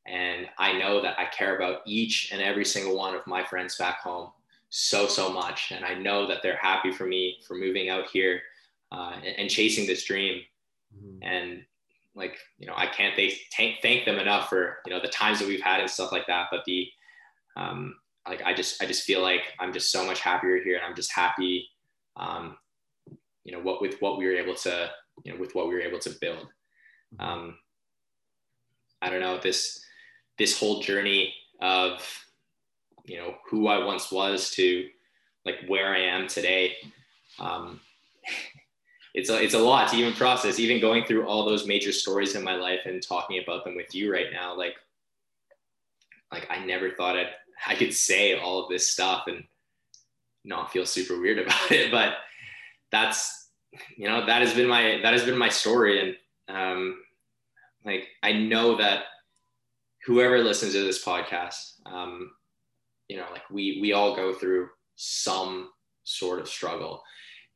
[0.05, 3.75] And I know that I care about each and every single one of my friends
[3.75, 4.29] back home
[4.69, 5.71] so, so much.
[5.71, 8.41] And I know that they're happy for me for moving out here
[8.91, 10.41] uh, and, and, chasing this dream.
[10.95, 11.23] Mm-hmm.
[11.23, 11.65] And
[12.17, 15.47] like, you know, I can't thank, thank them enough for, you know, the times that
[15.47, 16.47] we've had and stuff like that.
[16.51, 16.87] But the,
[17.55, 17.95] um,
[18.27, 20.95] like I just I just feel like I'm just so much happier here, and I'm
[20.95, 21.67] just happy,
[22.15, 22.57] um,
[23.43, 24.91] you know, what with what we were able to,
[25.23, 26.47] you know, with what we were able to build.
[27.19, 27.57] Um,
[29.01, 29.79] I don't know this
[30.37, 32.01] this whole journey of
[33.05, 34.87] you know who I once was to
[35.45, 36.75] like where I am today.
[37.39, 37.79] Um,
[39.17, 42.35] it's a, it's a lot to even process, even going through all those major stories
[42.35, 44.55] in my life and talking about them with you right now.
[44.55, 44.75] Like,
[46.31, 47.31] like I never thought I'd
[47.65, 49.43] I could say all of this stuff and
[50.45, 51.89] not feel super weird about it.
[51.89, 52.13] But
[52.91, 53.49] that's
[53.97, 56.15] you know that has been my that has been my story,
[56.47, 56.99] and um,
[57.83, 59.05] like I know that
[60.05, 62.33] whoever listens to this podcast, um,
[63.07, 65.71] you know, like we we all go through some
[66.03, 67.01] sort of struggle,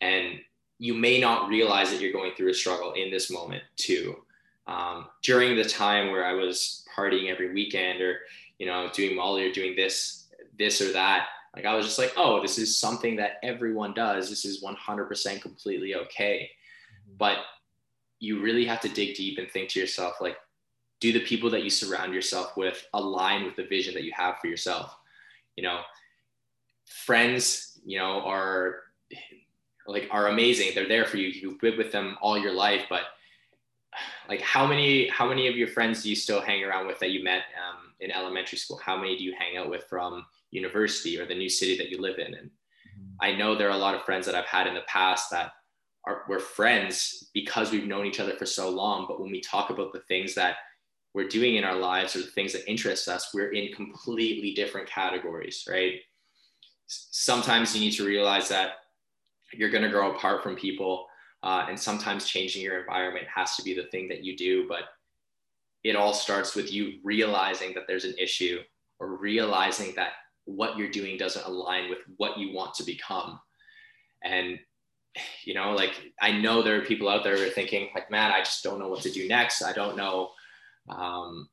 [0.02, 0.40] and
[0.82, 4.16] you may not realize that you're going through a struggle in this moment too.
[4.66, 8.22] Um, during the time where I was partying every weekend or
[8.62, 10.28] you know, doing Molly or doing this,
[10.60, 11.30] this or that.
[11.56, 14.30] Like I was just like, oh, this is something that everyone does.
[14.30, 16.52] This is 100% completely okay.
[17.08, 17.18] Mm-hmm.
[17.18, 17.40] But
[18.20, 20.38] you really have to dig deep and think to yourself, like,
[21.00, 24.36] do the people that you surround yourself with align with the vision that you have
[24.40, 24.96] for yourself?
[25.58, 25.82] You know,
[26.86, 28.82] friends, you know, are
[29.92, 30.72] like are amazing.
[30.74, 31.28] They're there for you.
[31.28, 33.04] You've been with them all your life, but
[34.30, 37.12] like how many how many of your friends do you still hang around with that
[37.12, 38.80] you met um, in elementary school?
[38.84, 42.00] How many do you hang out with from university or the new city that you
[42.00, 42.34] live in?
[42.34, 43.16] And mm-hmm.
[43.20, 45.52] I know there are a lot of friends that I've had in the past that
[46.06, 49.06] are, we're friends because we've known each other for so long.
[49.08, 50.56] But when we talk about the things that
[51.14, 54.88] we're doing in our lives or the things that interest us, we're in completely different
[54.88, 55.96] categories, right?
[56.88, 58.76] Sometimes you need to realize that
[59.54, 61.08] you're going to grow apart from people.
[61.44, 64.68] Uh, and sometimes changing your environment has to be the thing that you do.
[64.68, 64.84] But
[65.84, 68.60] it all starts with you realizing that there's an issue
[69.00, 70.12] or realizing that
[70.46, 73.40] what you're doing doesn't align with what you want to become.
[74.24, 74.60] And
[75.44, 78.32] you know, like I know there are people out there who are thinking, like, man,
[78.32, 79.62] I just don't know what to do next.
[79.62, 80.30] I don't know,
[80.90, 81.50] um,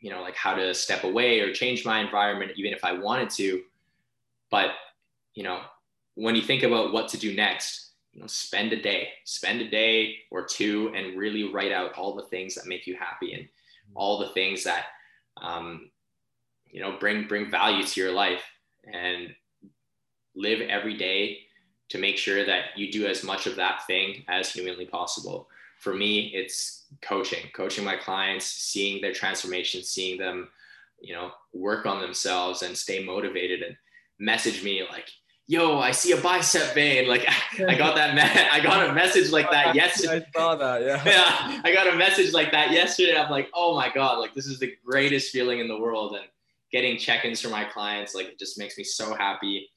[0.00, 3.30] you know, like how to step away or change my environment, even if I wanted
[3.30, 3.62] to.
[4.50, 4.70] But
[5.34, 5.60] you know,
[6.14, 9.70] when you think about what to do next, you know, spend a day, spend a
[9.70, 13.48] day or two, and really write out all the things that make you happy and
[13.94, 14.86] all the things that,
[15.40, 15.90] um,
[16.70, 18.42] you know, bring bring value to your life,
[18.92, 19.34] and
[20.34, 21.38] live every day
[21.88, 25.48] to make sure that you do as much of that thing as humanly possible.
[25.78, 30.48] For me, it's coaching, coaching my clients, seeing their transformation, seeing them,
[31.00, 33.76] you know, work on themselves and stay motivated and
[34.18, 35.10] message me like,
[35.46, 37.08] yo, I see a bicep vein.
[37.08, 37.26] Like
[37.68, 40.24] I got that, me- I got a message like that yesterday.
[40.34, 40.82] I saw that.
[40.82, 41.02] Yeah.
[41.06, 41.60] yeah.
[41.64, 43.16] I got a message like that yesterday.
[43.16, 46.14] I'm like, oh my God, like this is the greatest feeling in the world.
[46.14, 46.26] And
[46.70, 49.68] getting check-ins from my clients, like it just makes me so happy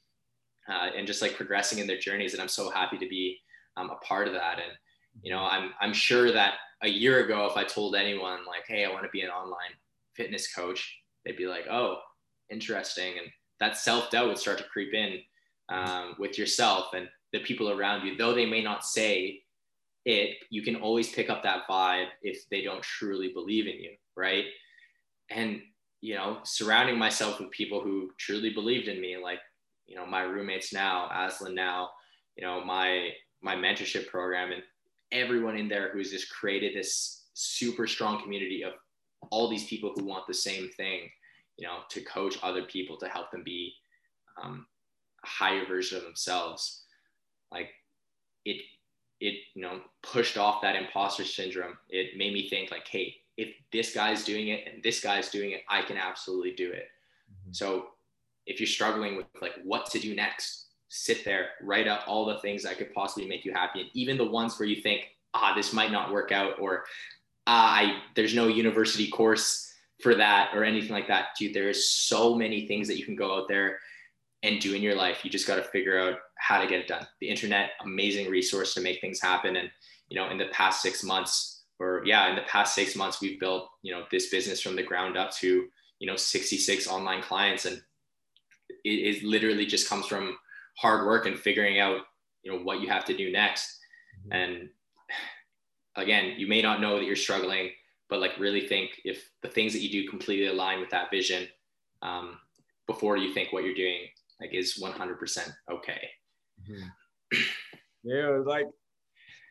[0.68, 2.32] uh, and just like progressing in their journeys.
[2.32, 3.38] And I'm so happy to be
[3.76, 4.58] um, a part of that.
[4.58, 4.72] And,
[5.22, 8.84] you know, I'm, I'm sure that a year ago, if I told anyone like, Hey,
[8.84, 9.72] I want to be an online
[10.14, 11.98] fitness coach, they'd be like, Oh,
[12.50, 13.18] interesting.
[13.18, 13.28] And
[13.60, 15.20] that self-doubt would start to creep in
[15.68, 19.42] um, with yourself and the people around you, though they may not say
[20.04, 23.90] it, you can always pick up that vibe if they don't truly believe in you.
[24.16, 24.46] Right.
[25.30, 25.60] And,
[26.00, 29.40] you know, surrounding myself with people who truly believed in me, like
[29.86, 31.90] you know my roommates now aslan now
[32.36, 33.10] you know my
[33.42, 34.62] my mentorship program and
[35.12, 38.72] everyone in there who's just created this super strong community of
[39.30, 41.08] all these people who want the same thing
[41.56, 43.72] you know to coach other people to help them be
[44.42, 44.66] um,
[45.26, 46.84] higher version of themselves
[47.52, 47.68] like
[48.44, 48.60] it
[49.20, 53.48] it you know pushed off that imposter syndrome it made me think like hey if
[53.72, 56.88] this guy's doing it and this guy's doing it i can absolutely do it
[57.30, 57.52] mm-hmm.
[57.52, 57.86] so
[58.46, 62.38] if you're struggling with like what to do next, sit there, write out all the
[62.38, 63.80] things that could possibly make you happy.
[63.80, 66.84] And even the ones where you think, ah, this might not work out, or
[67.46, 71.28] ah, I, there's no university course for that or anything like that.
[71.38, 73.80] Dude, there's so many things that you can go out there
[74.42, 75.24] and do in your life.
[75.24, 77.06] You just got to figure out how to get it done.
[77.20, 79.56] The internet, amazing resource to make things happen.
[79.56, 79.70] And,
[80.08, 83.40] you know, in the past six months, or yeah, in the past six months, we've
[83.40, 85.66] built, you know, this business from the ground up to,
[85.98, 87.64] you know, 66 online clients.
[87.64, 87.80] And
[88.84, 90.36] it, it literally just comes from
[90.76, 92.02] hard work and figuring out
[92.42, 93.78] you know what you have to do next
[94.20, 94.32] mm-hmm.
[94.32, 94.68] and
[95.96, 97.70] again you may not know that you're struggling
[98.08, 101.48] but like really think if the things that you do completely align with that vision
[102.02, 102.38] um,
[102.86, 104.02] before you think what you're doing
[104.40, 106.08] like is 100% okay.
[106.70, 107.38] Mm-hmm.
[108.04, 108.66] yeah like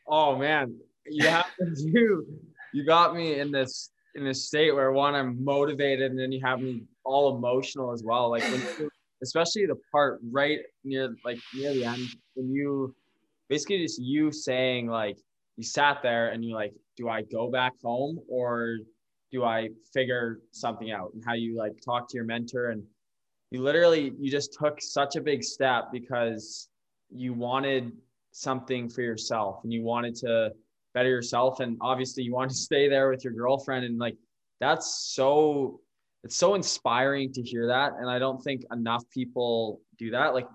[0.08, 2.26] oh man you have to do
[2.74, 6.40] you got me in this in this state where one i'm motivated and then you
[6.42, 8.30] have me all emotional as well.
[8.30, 8.90] Like you
[9.24, 12.02] especially the part right near like near the end
[12.34, 12.94] when you
[13.48, 15.18] basically just you saying like
[15.56, 18.78] you sat there and you're like do i go back home or
[19.32, 21.12] do i figure something out?
[21.14, 22.84] And how you like talk to your mentor and
[23.52, 26.70] you literally you just took such a big step because
[27.10, 27.92] you wanted
[28.32, 30.52] something for yourself and you wanted to
[30.94, 34.18] better yourself and obviously you want to stay there with your girlfriend and like
[34.60, 35.80] that's so
[36.26, 37.94] it's so inspiring to hear that.
[38.00, 40.34] And I don't think enough people do that.
[40.34, 40.48] Like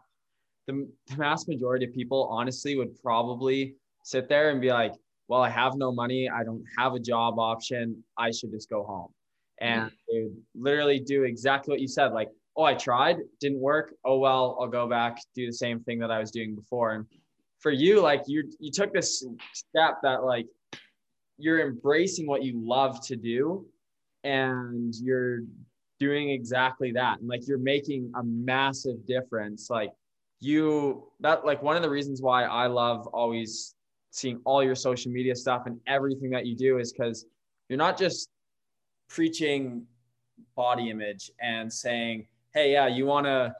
[0.67, 4.93] the, the vast majority of people, honestly, would probably sit there and be like,
[5.29, 6.29] well, I have no money.
[6.29, 8.03] I don't have a job option.
[8.19, 9.13] I should just go home.
[9.61, 9.91] And mm.
[10.11, 12.13] they would literally do exactly what you said.
[12.13, 13.95] Like, oh, I tried, didn't work.
[14.05, 16.93] Oh, well, I'll go back, do the same thing that I was doing before.
[16.93, 17.07] And
[17.59, 20.47] for you, like you, you took this step that like
[21.39, 23.67] you're embracing what you love to do
[24.25, 25.41] and you're
[25.99, 29.91] doing exactly that and like you're making a massive difference like
[30.41, 33.75] you that like one of the reasons why i love always
[34.11, 37.27] seeing all your social media stuff and everything that you do is because
[37.69, 38.31] you're not just
[39.09, 39.85] preaching
[40.57, 43.55] body image and saying hey yeah you want to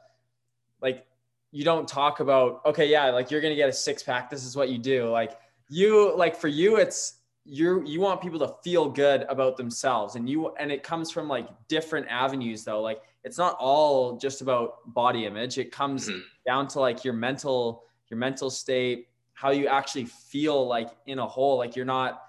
[0.81, 1.05] like
[1.51, 4.55] you don't talk about okay yeah like you're gonna get a six pack this is
[4.55, 5.09] what you do.
[5.09, 5.37] Like
[5.69, 10.29] you like for you it's you you want people to feel good about themselves and
[10.29, 12.81] you and it comes from like different avenues though.
[12.81, 15.57] Like it's not all just about body image.
[15.57, 16.19] It comes mm-hmm.
[16.45, 21.27] down to like your mental your mental state how you actually feel like in a
[21.27, 21.57] whole.
[21.57, 22.23] Like you're not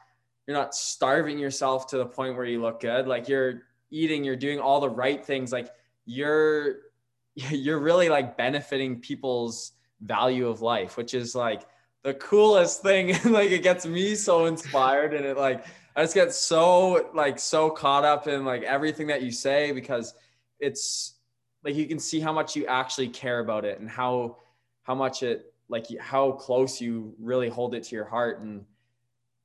[0.47, 3.07] you're not starving yourself to the point where you look good.
[3.07, 5.53] Like you're eating you're doing all the right things.
[5.53, 5.69] Like
[6.05, 6.77] you're
[7.35, 11.63] you're really like benefiting people's value of life which is like
[12.03, 13.15] the coolest thing.
[13.25, 17.71] Like it gets me so inspired and it like i just get so like so
[17.71, 20.15] caught up in like everything that you say because
[20.59, 21.15] it's
[21.63, 24.37] like you can see how much you actually care about it and how
[24.83, 28.41] how much it like how close you really hold it to your heart.
[28.41, 28.65] And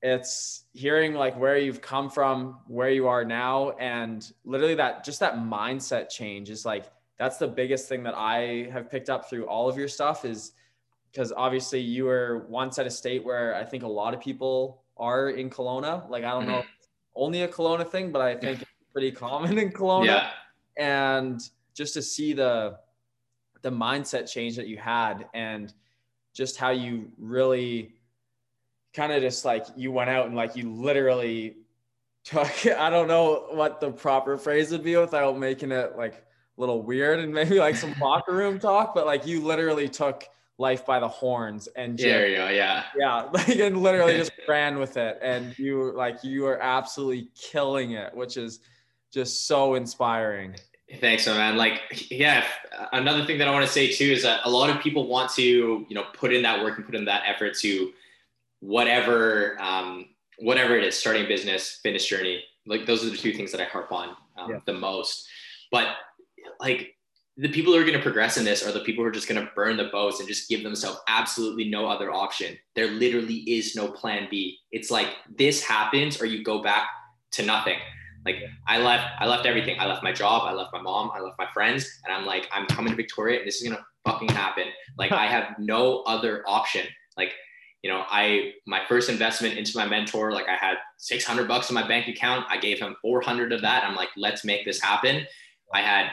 [0.02, 5.20] it's hearing like where you've come from where you are now and literally that just
[5.20, 6.86] that mindset change is like
[7.18, 10.52] that's the biggest thing that i have picked up through all of your stuff is
[11.12, 14.84] because obviously you were once at a state where i think a lot of people
[14.98, 17.16] are in Kelowna like i don't know mm-hmm.
[17.16, 20.30] only a Kelowna thing but i think it's pretty common in Kelowna yeah.
[20.78, 21.42] and
[21.74, 22.78] just to see the
[23.64, 25.74] the mindset change that you had and
[26.34, 27.97] just how you really
[28.98, 31.58] kind of just like you went out and like you literally
[32.26, 36.60] took I don't know what the proper phrase would be without making it like a
[36.60, 40.28] little weird and maybe like some locker room talk, but like you literally took
[40.58, 42.86] life by the horns and just, there you go, yeah.
[42.98, 43.30] Yeah.
[43.32, 45.20] Like and literally just ran with it.
[45.22, 48.62] And you like you are absolutely killing it, which is
[49.14, 50.56] just so inspiring.
[51.00, 51.58] Thanks, man.
[51.58, 52.46] Like, yeah.
[52.94, 55.32] Another thing that I want to say too is that a lot of people want
[55.34, 57.92] to, you know, put in that work and put in that effort to
[58.60, 60.06] whatever, um,
[60.40, 62.44] whatever it is, starting a business, fitness journey.
[62.66, 64.60] Like, those are the two things that I harp on um, yeah.
[64.66, 65.28] the most.
[65.72, 65.88] But
[66.60, 66.96] like,
[67.38, 69.30] the people who are going to progress in this are the people who are just
[69.30, 72.58] going to burn the boats and just give themselves absolutely no other option.
[72.76, 74.58] There literally is no plan B.
[74.72, 76.88] It's like this happens or you go back
[77.34, 77.78] to nothing.
[78.26, 78.38] Like
[78.68, 79.80] I left, I left everything.
[79.80, 80.44] I left my job.
[80.46, 81.12] I left my mom.
[81.14, 81.88] I left my friends.
[82.04, 84.66] And I'm like, I'm coming to Victoria and this is going to fucking happen.
[84.98, 86.88] Like I have no other option.
[87.18, 87.34] Like,
[87.84, 91.76] you know, I, my first investment into my mentor, like I had 600 bucks in
[91.76, 92.46] my bank account.
[92.50, 93.84] I gave him 400 of that.
[93.84, 95.26] I'm like, let's make this happen.
[95.74, 96.10] I had,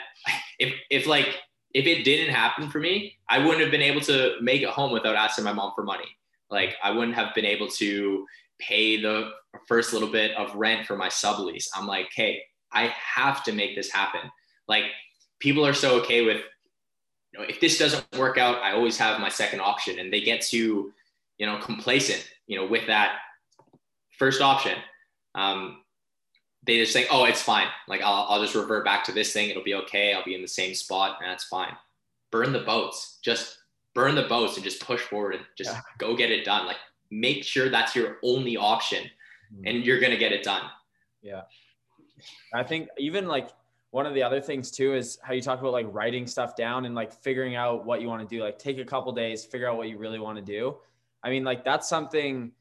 [0.58, 1.36] if, if like,
[1.74, 4.92] if it didn't happen for me, I wouldn't have been able to make it home
[4.92, 6.06] without asking my mom for money.
[6.50, 8.26] Like I wouldn't have been able to
[8.60, 9.30] pay the
[9.66, 11.66] first little bit of rent for my sublease.
[11.74, 12.42] I'm like, hey,
[12.72, 14.20] I have to make this happen.
[14.68, 14.84] Like
[15.40, 16.42] people are so okay with,
[17.32, 20.20] you know, if this doesn't work out, I always have my second option, and they
[20.20, 20.92] get to,
[21.39, 23.18] you know, complacent, you know, with that
[24.18, 24.78] first option.
[25.35, 25.82] Um,
[26.66, 27.66] they just think, oh, it's fine.
[27.89, 29.51] Like I'll, I'll just revert back to this thing.
[29.51, 30.14] It'll be okay.
[30.14, 31.72] I'll be in the same spot, and that's fine.
[32.30, 33.18] Burn the boats.
[33.22, 33.59] Just
[33.95, 35.80] burn the boats and just push forward and just yeah.
[35.99, 36.66] go get it done.
[36.66, 36.78] Like
[37.11, 39.05] make sure that's your only option
[39.55, 39.66] mm-hmm.
[39.66, 40.62] and you're going to get it done.
[41.22, 41.43] Yeah.
[42.53, 43.51] I think even like
[43.91, 46.85] one of the other things too is how you talk about like writing stuff down
[46.85, 48.43] and like figuring out what you want to do.
[48.43, 50.76] Like take a couple days, figure out what you really want to do.
[51.24, 52.52] I mean, like that's something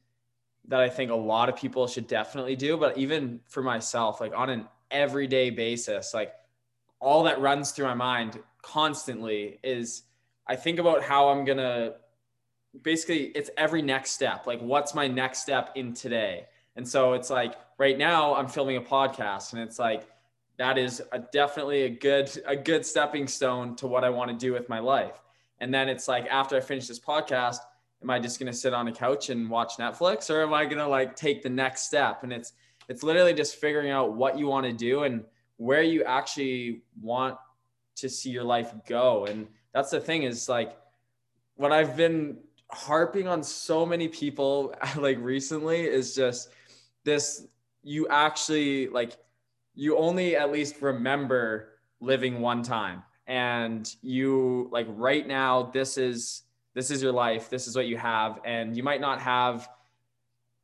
[0.68, 2.76] that I think a lot of people should definitely do.
[2.76, 6.32] But even for myself, like on an everyday basis, like
[6.98, 10.04] all that runs through my mind constantly is
[10.46, 11.94] I think about how I'm going to
[12.82, 14.46] basically it's every next step.
[14.46, 16.46] Like, what's my next step in today?
[16.76, 20.08] And so it's like right now I'm filming a podcast, and it's like
[20.56, 24.36] that is a, definitely a good a good stepping stone to what I want to
[24.36, 25.20] do with my life.
[25.60, 27.58] And then it's like after I finish this podcast,
[28.04, 30.86] am I just gonna sit on a couch and watch Netflix, or am I gonna
[30.86, 32.22] like take the next step?
[32.22, 32.52] And it's
[32.88, 35.24] it's literally just figuring out what you want to do and
[35.56, 37.36] where you actually want
[37.96, 39.24] to see your life go.
[39.24, 40.76] And that's the thing is like
[41.56, 42.38] what I've been
[42.70, 46.50] harping on so many people like recently is just
[47.04, 47.46] this
[47.82, 49.16] you actually like
[49.74, 51.70] you only at least remember
[52.00, 56.42] living one time and you like right now this is
[56.74, 59.68] this is your life this is what you have and you might not have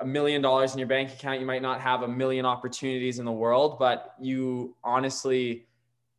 [0.00, 3.24] a million dollars in your bank account you might not have a million opportunities in
[3.24, 5.66] the world but you honestly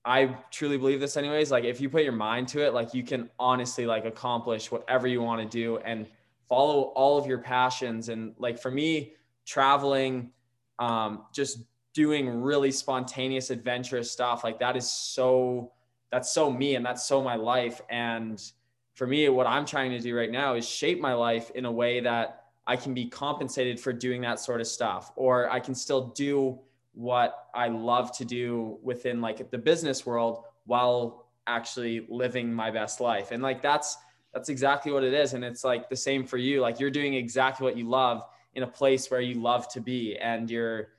[0.03, 1.51] I truly believe this anyways.
[1.51, 5.07] Like if you put your mind to it, like you can honestly like accomplish whatever
[5.07, 6.07] you want to do and
[6.49, 8.09] follow all of your passions.
[8.09, 9.13] And like for me,
[9.45, 10.31] traveling,
[10.79, 11.59] um, just
[11.93, 15.71] doing really spontaneous, adventurous stuff, like that is so
[16.11, 17.79] that's so me and that's so my life.
[17.89, 18.41] And
[19.01, 21.71] for me, what I'm trying to do right now is shape my life in a
[21.71, 25.73] way that I can be compensated for doing that sort of stuff, or I can
[25.73, 26.59] still do
[26.93, 33.01] what I love to do within like the business world while actually living my best
[33.01, 33.31] life.
[33.31, 33.97] And like that's
[34.35, 35.33] that's exactly what it is.
[35.33, 36.61] And it's like the same for you.
[36.61, 38.21] Like you're doing exactly what you love
[38.53, 40.89] in a place where you love to be and you're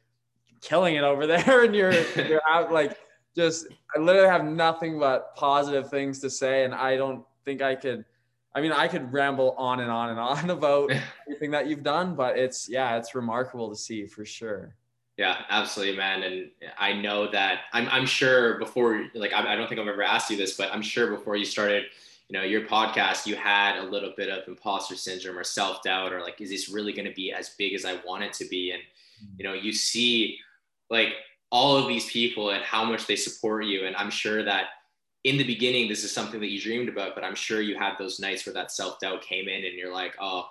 [0.61, 2.99] killing it over there and you're you're out like
[3.37, 7.75] just I literally have nothing but positive things to say and I don't think I
[7.75, 8.05] could
[8.55, 10.91] I mean, I could ramble on and on and on about
[11.27, 14.75] everything that you've done, but it's yeah, it's remarkable to see for sure.
[15.19, 16.23] Yeah, absolutely, man.
[16.23, 20.03] And I know that I'm, I'm sure before, like, I, I don't think I've ever
[20.03, 21.85] asked you this, but I'm sure before you started,
[22.29, 26.15] you know, your podcast, you had a little bit of imposter syndrome or self doubt,
[26.15, 28.47] or like, is this really going to be as big as I want it to
[28.47, 28.71] be?
[28.71, 29.35] And, mm-hmm.
[29.39, 30.39] you know, you see
[30.89, 31.13] like
[31.51, 33.87] all of these people and how much they support you.
[33.87, 34.69] And I'm sure that
[35.25, 37.95] in the beginning, this is something that you dreamed about, but I'm sure you had
[37.99, 40.47] those nights where that self doubt came in and you're like, oh,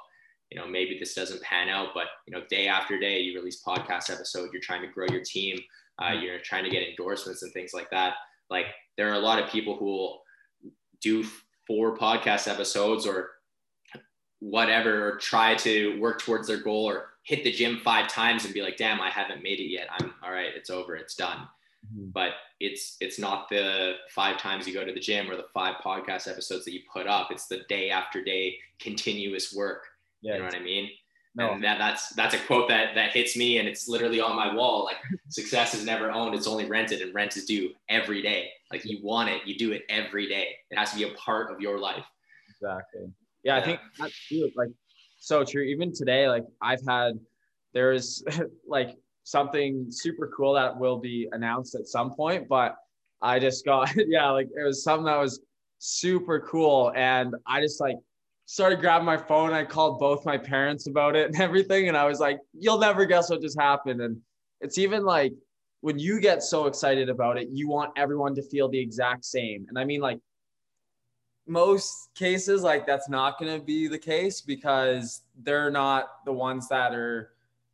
[0.50, 3.64] you know, maybe this doesn't pan out, but you know, day after day, you release
[3.66, 5.58] podcast episode, you're trying to grow your team,
[6.00, 6.24] uh, mm-hmm.
[6.24, 8.16] you're trying to get endorsements and things like that.
[8.50, 8.66] Like
[8.98, 10.22] there are a lot of people who will
[11.02, 11.26] do
[11.68, 13.30] four podcast episodes or
[14.40, 18.54] whatever, or try to work towards their goal or hit the gym five times and
[18.54, 19.88] be like, damn, I haven't made it yet.
[20.00, 20.52] I'm all right.
[20.56, 20.96] It's over.
[20.96, 21.48] It's done.
[21.86, 22.10] Mm-hmm.
[22.12, 25.76] But it's it's not the five times you go to the gym or the five
[25.84, 27.32] podcast episodes that you put up.
[27.32, 29.86] It's the day after day continuous work.
[30.22, 30.90] Yeah, you know what I mean?
[31.34, 31.52] No.
[31.52, 34.54] And that, that's that's a quote that that hits me and it's literally on my
[34.54, 34.84] wall.
[34.84, 34.98] Like
[35.30, 38.50] success is never owned, it's only rented, and rent is due every day.
[38.72, 40.50] Like you want it, you do it every day.
[40.70, 42.06] It has to be a part of your life.
[42.50, 43.12] Exactly.
[43.44, 43.62] Yeah, yeah.
[43.62, 44.50] I think that's true.
[44.56, 44.70] Like
[45.20, 45.64] so true.
[45.64, 47.14] Even today, like I've had
[47.74, 48.24] there's
[48.68, 52.76] like something super cool that will be announced at some point, but
[53.22, 55.40] I just got yeah, like it was something that was
[55.80, 56.92] super cool.
[56.96, 57.98] And I just like
[58.46, 59.54] started grabbing my phone.
[59.54, 61.88] I called both my parents about it and everything.
[61.88, 64.02] And I was like, you'll never guess what just happened.
[64.02, 64.18] And
[64.60, 65.34] it's even like
[65.82, 69.66] when you get so excited about it, you want everyone to feel the exact same.
[69.68, 70.20] And I mean, like,
[71.48, 76.68] most cases, like, that's not going to be the case because they're not the ones
[76.70, 77.32] that are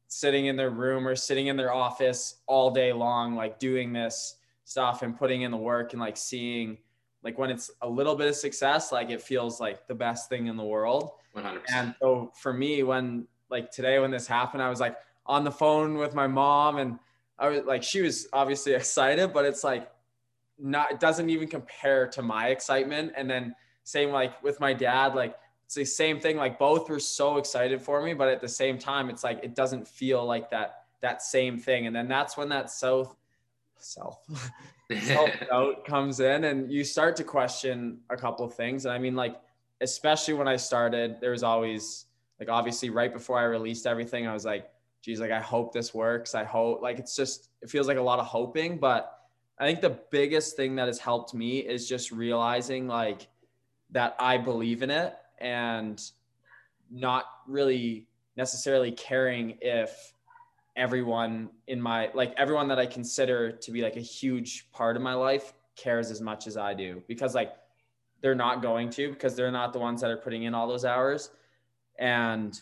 [0.08, 4.38] sitting in their room or sitting in their office all day long, like doing this
[4.64, 6.78] stuff and putting in the work and like seeing
[7.24, 10.48] like when it's a little bit of success, like it feels like the best thing
[10.48, 11.12] in the world.
[11.36, 11.62] 100%.
[11.74, 15.52] And so for me, when like today, when this happened, I was like on the
[15.52, 17.00] phone with my mom and
[17.40, 19.92] I was like, she was obviously excited, but it's like
[20.58, 23.14] not, it doesn't even compare to my excitement.
[23.16, 25.36] And then same like with my dad, like
[25.68, 26.38] it's the same thing.
[26.38, 29.54] Like both were so excited for me, but at the same time, it's like, it
[29.54, 31.88] doesn't feel like that, that same thing.
[31.88, 33.14] And then that's when that South
[33.78, 34.22] self
[34.90, 38.86] self doubt comes in and you start to question a couple of things.
[38.86, 39.42] And I mean, like,
[39.82, 42.06] especially when I started, there was always
[42.40, 44.70] like obviously right before I released everything, I was like,
[45.02, 46.34] geez, like I hope this works.
[46.34, 48.78] I hope like it's just it feels like a lot of hoping.
[48.78, 49.20] But
[49.60, 53.28] I think the biggest thing that has helped me is just realizing like
[53.90, 56.02] that I believe in it and
[56.90, 60.14] not really necessarily caring if
[60.76, 65.02] everyone in my like everyone that I consider to be like a huge part of
[65.02, 67.54] my life cares as much as I do because like
[68.22, 70.86] they're not going to because they're not the ones that are putting in all those
[70.86, 71.32] hours.
[72.00, 72.60] And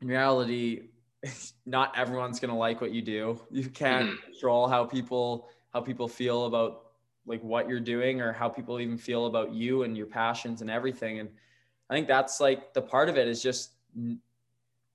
[0.00, 0.88] in reality
[1.66, 3.40] not everyone's going to like what you do.
[3.50, 4.32] You can't mm-hmm.
[4.32, 6.86] control how people how people feel about
[7.26, 10.70] like what you're doing or how people even feel about you and your passions and
[10.70, 11.18] everything.
[11.18, 11.28] And
[11.90, 13.70] i think that's like the part of it is just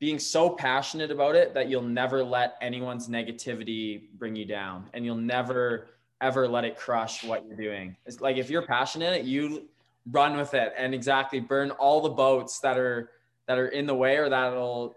[0.01, 5.05] being so passionate about it that you'll never let anyone's negativity bring you down and
[5.05, 5.87] you'll never
[6.21, 7.95] ever let it crush what you're doing.
[8.05, 9.67] It's like if you're passionate, you
[10.11, 13.11] run with it and exactly burn all the boats that are
[13.47, 14.95] that are in the way or that'll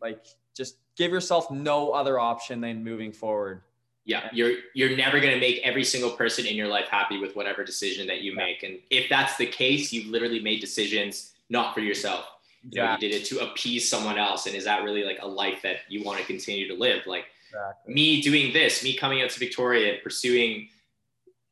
[0.00, 3.62] like just give yourself no other option than moving forward.
[4.04, 7.34] Yeah, you're you're never going to make every single person in your life happy with
[7.34, 8.62] whatever decision that you make.
[8.62, 12.26] And if that's the case, you've literally made decisions not for yourself
[12.70, 14.46] you know, you did it to appease someone else.
[14.46, 17.06] And is that really like a life that you want to continue to live?
[17.06, 17.94] Like exactly.
[17.94, 20.68] me doing this, me coming out to Victoria, and pursuing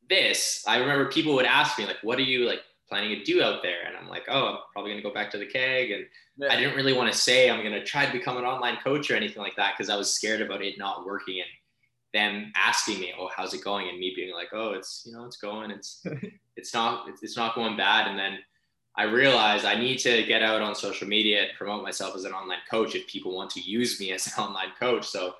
[0.09, 0.63] this.
[0.67, 3.61] I remember people would ask me like, what are you like planning to do out
[3.61, 3.85] there?
[3.85, 5.91] And I'm like, oh, I'm probably going to go back to the keg.
[5.91, 6.05] And
[6.37, 6.51] yeah.
[6.51, 9.11] I didn't really want to say I'm going to try to become an online coach
[9.11, 9.77] or anything like that.
[9.77, 11.49] Cause I was scared about it not working and
[12.13, 13.87] them asking me, oh, how's it going?
[13.89, 16.03] And me being like, oh, it's, you know, it's going, it's,
[16.55, 18.07] it's not, it's, it's not going bad.
[18.07, 18.39] And then,
[18.95, 22.33] I realized I need to get out on social media and promote myself as an
[22.33, 25.07] online coach if people want to use me as an online coach.
[25.07, 25.35] So,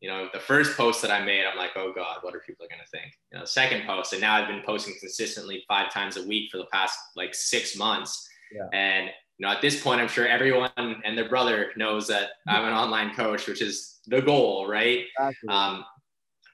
[0.00, 2.66] you know, the first post that I made, I'm like, oh God, what are people
[2.68, 3.12] going to think?
[3.32, 6.58] You know, second post, and now I've been posting consistently five times a week for
[6.58, 8.28] the past like six months.
[8.54, 8.68] Yeah.
[8.72, 12.64] And you know, at this point, I'm sure everyone and their brother knows that I'm
[12.64, 15.04] an online coach, which is the goal, right?
[15.18, 15.48] Exactly.
[15.48, 15.84] Um,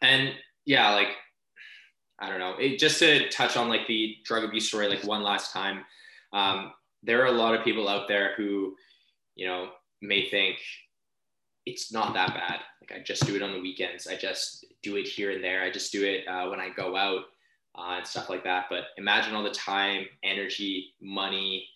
[0.03, 0.33] and
[0.65, 1.09] yeah, like
[2.21, 5.23] I don't know, it, just to touch on like the drug abuse story, like one
[5.23, 5.85] last time
[6.33, 6.73] um,
[7.03, 8.75] there are a lot of people out there who,
[9.35, 9.71] you know,
[10.03, 10.59] may think
[11.67, 12.61] it's not that bad.
[12.81, 14.07] Like I just do it on the weekends.
[14.07, 15.63] I just do it here and there.
[15.63, 17.25] I just do it uh, when I go out
[17.77, 18.67] uh, and stuff like that.
[18.71, 21.67] But imagine all the time, energy, money,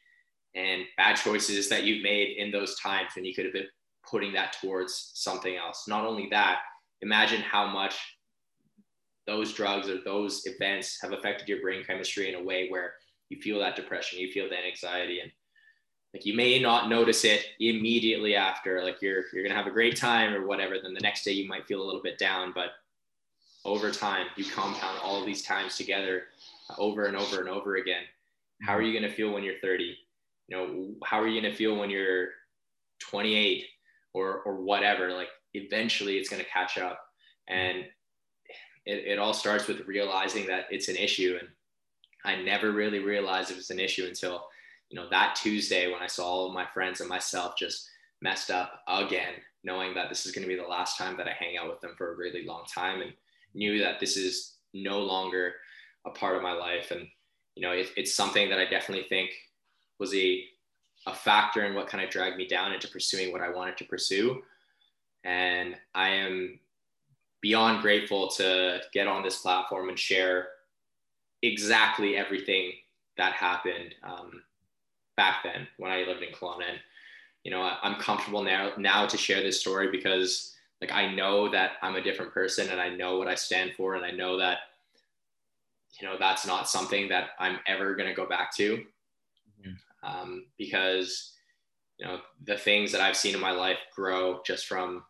[0.54, 3.68] and bad choices that you've made in those times when you could have been
[4.08, 5.86] putting that towards something else.
[5.88, 6.58] Not only that,
[7.00, 7.94] imagine how much
[9.26, 12.94] those drugs or those events have affected your brain chemistry in a way where
[13.32, 15.32] you feel that depression, you feel that anxiety, and
[16.12, 18.84] like you may not notice it immediately after.
[18.84, 20.74] Like you're you're gonna have a great time or whatever.
[20.80, 22.72] Then the next day you might feel a little bit down, but
[23.64, 26.24] over time you compound all of these times together
[26.68, 28.02] uh, over and over and over again.
[28.60, 29.96] How are you gonna feel when you're 30?
[30.48, 32.28] You know, how are you gonna feel when you're
[33.00, 33.64] 28
[34.12, 35.14] or or whatever?
[35.14, 37.00] Like eventually it's gonna catch up,
[37.48, 37.86] and
[38.84, 41.48] it, it all starts with realizing that it's an issue and
[42.24, 44.46] I never really realized it was an issue until,
[44.90, 47.88] you know, that Tuesday when I saw all of my friends and myself just
[48.20, 49.34] messed up again,
[49.64, 51.80] knowing that this is going to be the last time that I hang out with
[51.80, 53.12] them for a really long time and
[53.54, 55.54] knew that this is no longer
[56.06, 56.90] a part of my life.
[56.90, 57.06] And,
[57.54, 59.30] you know, it, it's something that I definitely think
[59.98, 60.44] was a,
[61.06, 63.84] a factor in what kind of dragged me down into pursuing what I wanted to
[63.84, 64.42] pursue.
[65.24, 66.58] And I am
[67.40, 70.48] beyond grateful to get on this platform and share
[71.42, 72.72] exactly everything
[73.16, 74.42] that happened um,
[75.16, 76.68] back then when I lived in Kelowna.
[76.70, 76.78] And,
[77.44, 81.48] you know, I, I'm comfortable now now to share this story because like I know
[81.48, 84.36] that I'm a different person and I know what I stand for and I know
[84.38, 84.58] that
[86.00, 88.84] you know that's not something that I'm ever going to go back to
[89.60, 89.72] mm-hmm.
[90.02, 91.34] um, because
[91.98, 95.04] you know the things that I've seen in my life grow just from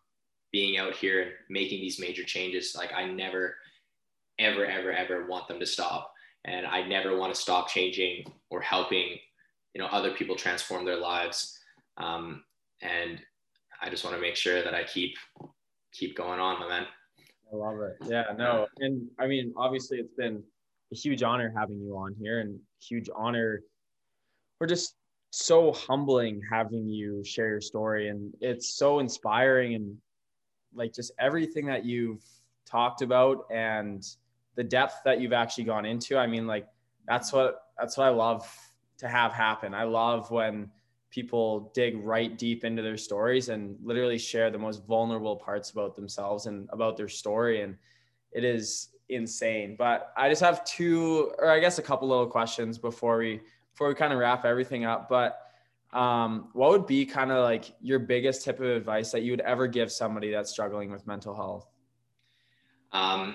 [0.52, 3.56] being out here and making these major changes like I never
[4.38, 6.12] ever ever ever want them to stop
[6.44, 9.18] and I never want to stop changing or helping,
[9.74, 11.58] you know, other people transform their lives.
[11.96, 12.44] Um,
[12.80, 13.20] and
[13.80, 15.16] I just want to make sure that I keep
[15.92, 16.86] keep going on, my man.
[17.52, 17.96] I love it.
[18.06, 20.42] Yeah, no, and I mean, obviously, it's been
[20.92, 23.62] a huge honor having you on here, and huge honor.
[24.58, 24.96] We're just
[25.30, 29.96] so humbling having you share your story, and it's so inspiring, and
[30.74, 32.24] like just everything that you've
[32.66, 34.02] talked about and
[34.54, 36.16] the depth that you've actually gone into.
[36.16, 36.66] I mean, like
[37.06, 38.48] that's what that's what I love
[38.98, 39.74] to have happen.
[39.74, 40.70] I love when
[41.10, 45.94] people dig right deep into their stories and literally share the most vulnerable parts about
[45.94, 47.60] themselves and about their story.
[47.60, 47.76] And
[48.32, 49.76] it is insane.
[49.78, 53.40] But I just have two, or I guess a couple little questions before we
[53.72, 55.08] before we kind of wrap everything up.
[55.08, 55.38] But
[55.92, 59.40] um, what would be kind of like your biggest tip of advice that you would
[59.40, 61.66] ever give somebody that's struggling with mental health?
[62.92, 63.34] Um,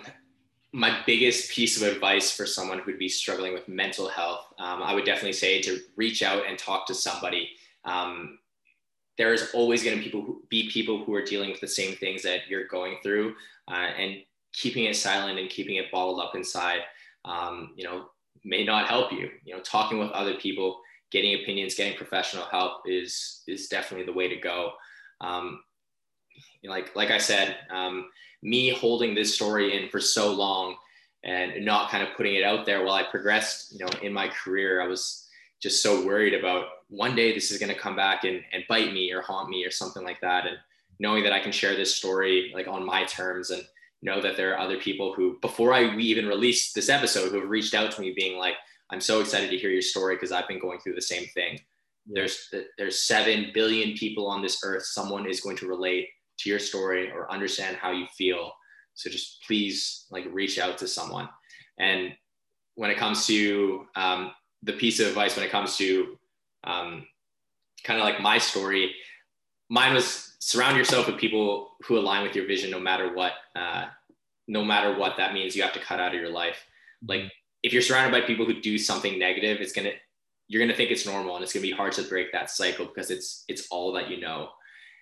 [0.74, 4.94] my biggest piece of advice for someone who'd be struggling with mental health, um, I
[4.94, 7.52] would definitely say to reach out and talk to somebody.
[7.86, 8.40] Um,
[9.18, 12.22] there is always going to people be people who are dealing with the same things
[12.24, 13.36] that you're going through,
[13.68, 14.18] uh, and
[14.54, 16.82] keeping it silent and keeping it bottled up inside,
[17.26, 18.10] um, you know,
[18.44, 19.30] may not help you.
[19.44, 20.82] You know, talking with other people,
[21.12, 24.74] getting opinions, getting professional help is is definitely the way to go.
[25.22, 25.62] Um,
[26.64, 28.10] like like I said, um,
[28.48, 30.76] me holding this story in for so long
[31.24, 34.30] and not kind of putting it out there while I progressed, you know, in my
[34.30, 35.28] career, I was
[35.62, 38.94] just so worried about one day this is going to come back and, and bite
[38.94, 40.46] me or haunt me or something like that.
[40.46, 40.58] And
[41.00, 43.64] knowing that I can share this story like on my terms and
[44.02, 47.42] know that there are other people who, before I we even released this episode, who
[47.42, 48.56] have reached out to me being like,
[48.90, 51.60] I'm so excited to hear your story because I've been going through the same thing.
[52.06, 54.86] There's there's seven billion people on this earth.
[54.86, 56.08] Someone is going to relate
[56.40, 58.52] to your story or understand how you feel.
[58.94, 61.30] So just please like reach out to someone.
[61.80, 62.14] And
[62.76, 64.32] when it comes to um,
[64.64, 66.18] the piece of advice, when it comes to
[66.64, 67.06] um,
[67.84, 68.94] kind of like my story,
[69.70, 73.86] mine was surround yourself with people who align with your vision, no matter what, uh,
[74.48, 75.56] no matter what that means.
[75.56, 76.66] You have to cut out of your life.
[77.08, 77.32] Like
[77.64, 79.92] if you're surrounded by people who do something negative, it's gonna
[80.48, 83.12] you're gonna think it's normal, and it's gonna be hard to break that cycle because
[83.12, 84.50] it's it's all that you know.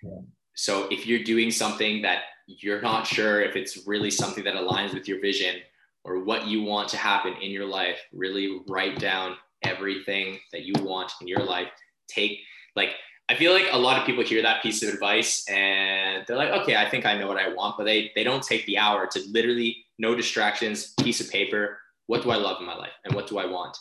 [0.02, 0.18] Yeah.
[0.56, 4.94] So if you're doing something that you're not sure if it's really something that aligns
[4.94, 5.56] with your vision
[6.02, 10.72] or what you want to happen in your life, really write down everything that you
[10.82, 11.68] want in your life.
[12.08, 12.40] Take
[12.74, 12.90] like
[13.28, 16.52] I feel like a lot of people hear that piece of advice and they're like,
[16.62, 19.06] okay, I think I know what I want, but they they don't take the hour
[19.08, 21.78] to literally no distractions, piece of paper.
[22.06, 23.76] What do I love in my life and what do I want?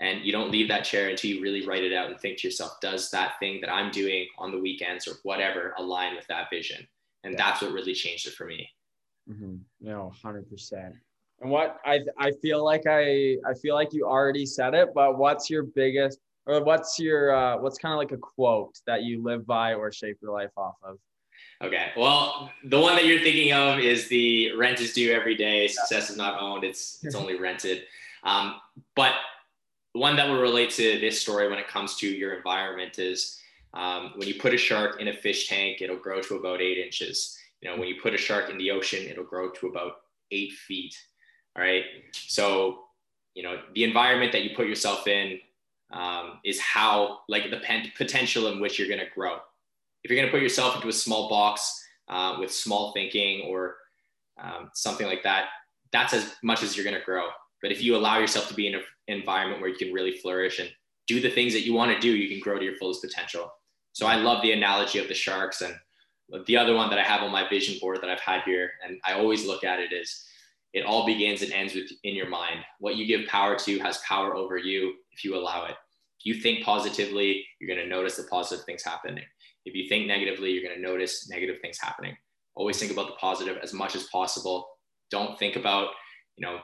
[0.00, 2.48] And you don't leave that chair until you really write it out and think to
[2.48, 6.48] yourself does that thing that i'm doing on the weekends or whatever align with that
[6.50, 6.86] vision?
[7.22, 7.38] And yeah.
[7.38, 8.68] that's what really changed it for me.
[9.30, 9.56] Mm-hmm.
[9.80, 10.92] no 100%
[11.40, 15.18] and what i i feel like i i feel like you already said it but
[15.18, 19.22] what's your biggest or what's your uh, what's kind of like a quote that you
[19.22, 20.98] live by or shape your life off of?
[21.62, 25.68] Okay well the one that you're thinking of is the rent is due every day
[25.68, 27.84] success is not owned it's it's only rented.
[28.22, 28.56] Um,
[28.96, 29.14] but
[29.92, 33.40] one that will relate to this story when it comes to your environment is
[33.74, 36.78] um, when you put a shark in a fish tank, it'll grow to about eight
[36.78, 37.36] inches.
[37.60, 39.92] You know, when you put a shark in the ocean, it'll grow to about
[40.30, 40.96] eight feet.
[41.56, 41.84] All right.
[42.12, 42.84] So,
[43.34, 45.38] you know, the environment that you put yourself in
[45.92, 47.60] um, is how, like, the
[47.96, 49.38] potential in which you're going to grow.
[50.04, 53.76] If you're going to put yourself into a small box uh, with small thinking or
[54.40, 55.46] um, something like that,
[55.92, 57.28] that's as much as you're going to grow.
[57.62, 60.58] But if you allow yourself to be in an environment where you can really flourish
[60.58, 60.70] and
[61.06, 63.52] do the things that you want to do, you can grow to your fullest potential.
[63.92, 65.60] So I love the analogy of the sharks.
[65.60, 65.74] And
[66.46, 68.98] the other one that I have on my vision board that I've had here, and
[69.04, 70.24] I always look at it is
[70.72, 72.60] it all begins and ends with in your mind.
[72.78, 75.74] What you give power to has power over you if you allow it.
[76.20, 79.24] If you think positively, you're going to notice the positive things happening.
[79.64, 82.16] If you think negatively, you're going to notice negative things happening.
[82.54, 84.68] Always think about the positive as much as possible.
[85.10, 85.88] Don't think about,
[86.36, 86.60] you know,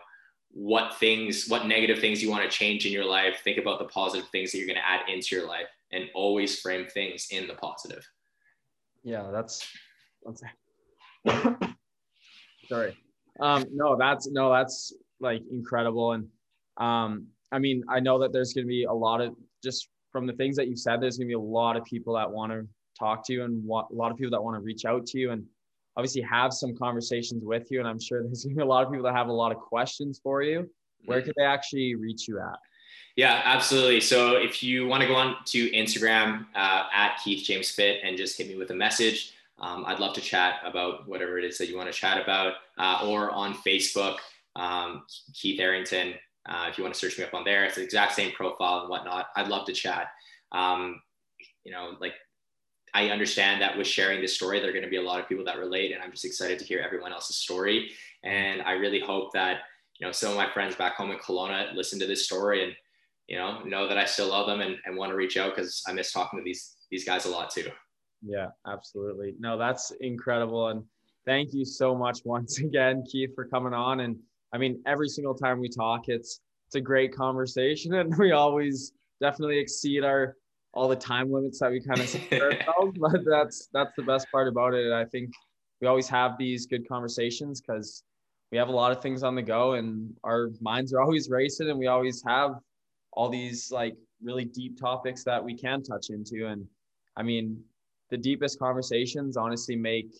[0.51, 3.41] what things, what negative things you want to change in your life.
[3.45, 6.61] Think about the positive things that you're going to add into your life and always
[6.61, 8.07] frame things in the positive.
[9.03, 9.67] Yeah, that's,
[10.25, 10.43] that's
[12.69, 12.97] sorry.
[13.41, 16.13] Um, no, that's no, that's like incredible.
[16.13, 16.27] And
[16.79, 20.27] um, I mean, I know that there's going to be a lot of just from
[20.27, 22.53] the things that you said, there's going to be a lot of people that want
[22.53, 22.67] to
[22.99, 25.31] talk to you and a lot of people that want to reach out to you
[25.33, 25.45] and
[25.97, 27.79] obviously have some conversations with you.
[27.79, 29.53] And I'm sure there's going to be a lot of people that have a lot
[29.53, 30.69] of questions for you.
[31.05, 31.27] Where mm-hmm.
[31.27, 32.59] could they actually reach you at?
[33.17, 34.03] Yeah, absolutely.
[34.03, 38.17] So if you want to go on to Instagram uh, at Keith James Fit and
[38.17, 41.57] just hit me with a message, um, I'd love to chat about whatever it is
[41.57, 44.19] that you want to chat about, uh, or on Facebook,
[44.55, 46.15] um, Keith Arrington.
[46.47, 48.81] Uh, if you want to search me up on there, it's the exact same profile
[48.81, 49.29] and whatnot.
[49.35, 50.09] I'd love to chat.
[50.53, 51.01] Um,
[51.65, 52.13] you know, like
[52.97, 55.29] I understand that with sharing this story, there are going to be a lot of
[55.29, 57.91] people that relate, and I'm just excited to hear everyone else's story.
[58.25, 59.59] And I really hope that
[59.99, 62.73] you know some of my friends back home in Kelowna listen to this story and
[63.29, 65.83] you know know that I still love them and, and want to reach out because
[65.87, 67.69] I miss talking to these these guys a lot too.
[68.23, 69.35] Yeah, absolutely.
[69.39, 70.69] No, that's incredible.
[70.69, 70.83] And
[71.27, 74.01] thank you so much once again, Keith, for coming on.
[74.01, 74.17] And
[74.55, 78.93] I mean, every single time we talk, it's it's a great conversation, and we always
[79.21, 80.35] definitely exceed our
[80.77, 82.99] all the time limits that we kind of set ourselves.
[82.99, 84.93] But that's that's the best part about it.
[84.93, 85.31] I think
[85.81, 88.05] we always have these good conversations because
[88.53, 91.71] we have a lot of things on the go, and our minds are always racing,
[91.71, 92.53] and we always have
[93.13, 96.47] all these like really deep topics that we can touch into.
[96.47, 96.67] And
[97.17, 97.59] I mean,
[98.11, 100.13] the deepest conversations honestly make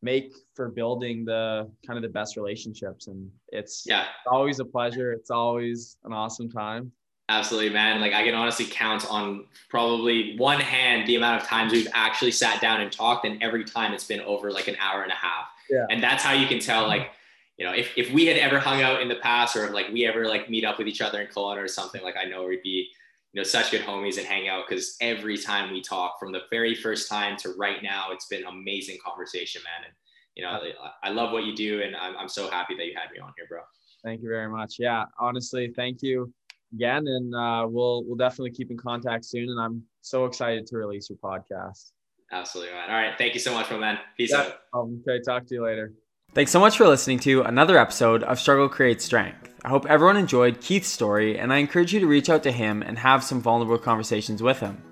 [0.00, 5.12] make for building the kind of the best relationships and it's yeah always a pleasure
[5.12, 6.92] it's always an awesome time
[7.28, 8.00] absolutely man.
[8.00, 12.30] Like i can honestly count on probably one hand the amount of times we've actually
[12.30, 15.16] sat down and talked and every time it's been over like an hour and a
[15.16, 15.46] half.
[15.70, 15.86] Yeah.
[15.90, 17.10] and that's how you can tell like
[17.58, 19.88] you know if, if we had ever hung out in the past or if like
[19.92, 22.46] we ever like meet up with each other in Kelowna or something like i know
[22.46, 22.88] we'd be
[23.32, 26.42] you know such good homies and hang out because every time we talk from the
[26.50, 29.84] very first time to right now it's been an amazing conversation man.
[29.86, 29.94] And
[30.34, 30.60] you know
[31.02, 33.32] i love what you do and i'm, I'm so happy that you had me on
[33.36, 33.60] here bro.
[34.04, 34.76] Thank you very much.
[34.78, 36.32] Yeah honestly thank you
[36.72, 40.76] again and uh, we'll we'll definitely keep in contact soon and i'm so excited to
[40.76, 41.92] release your podcast
[42.32, 44.52] absolutely man all right thank you so much my man peace yeah.
[44.74, 45.92] out okay talk to you later
[46.34, 49.48] Thanks so much for listening to another episode of Struggle Creates Strength.
[49.64, 52.82] I hope everyone enjoyed Keith's story, and I encourage you to reach out to him
[52.82, 54.82] and have some vulnerable conversations with him.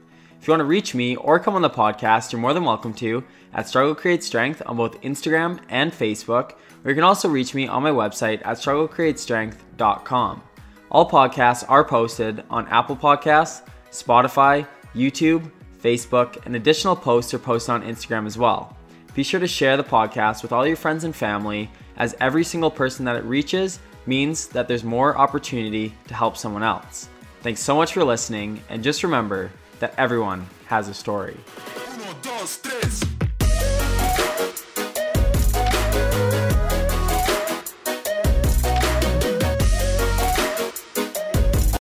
[0.41, 2.95] If you want to reach me or come on the podcast, you're more than welcome
[2.95, 3.23] to
[3.53, 6.53] at Struggle Creates Strength on both Instagram and Facebook,
[6.85, 10.43] or you can also reach me on my website at strugglecreatestrength.com.
[10.91, 15.51] All podcasts are posted on Apple Podcasts, Spotify, YouTube,
[15.83, 18.77] Facebook, and additional posts are posted on Instagram as well.
[19.15, 22.71] Be sure to share the podcast with all your friends and family, as every single
[22.71, 27.09] person that it reaches means that there's more opportunity to help someone else.
[27.41, 29.51] Thanks so much for listening, and just remember
[29.81, 31.37] that everyone has a story.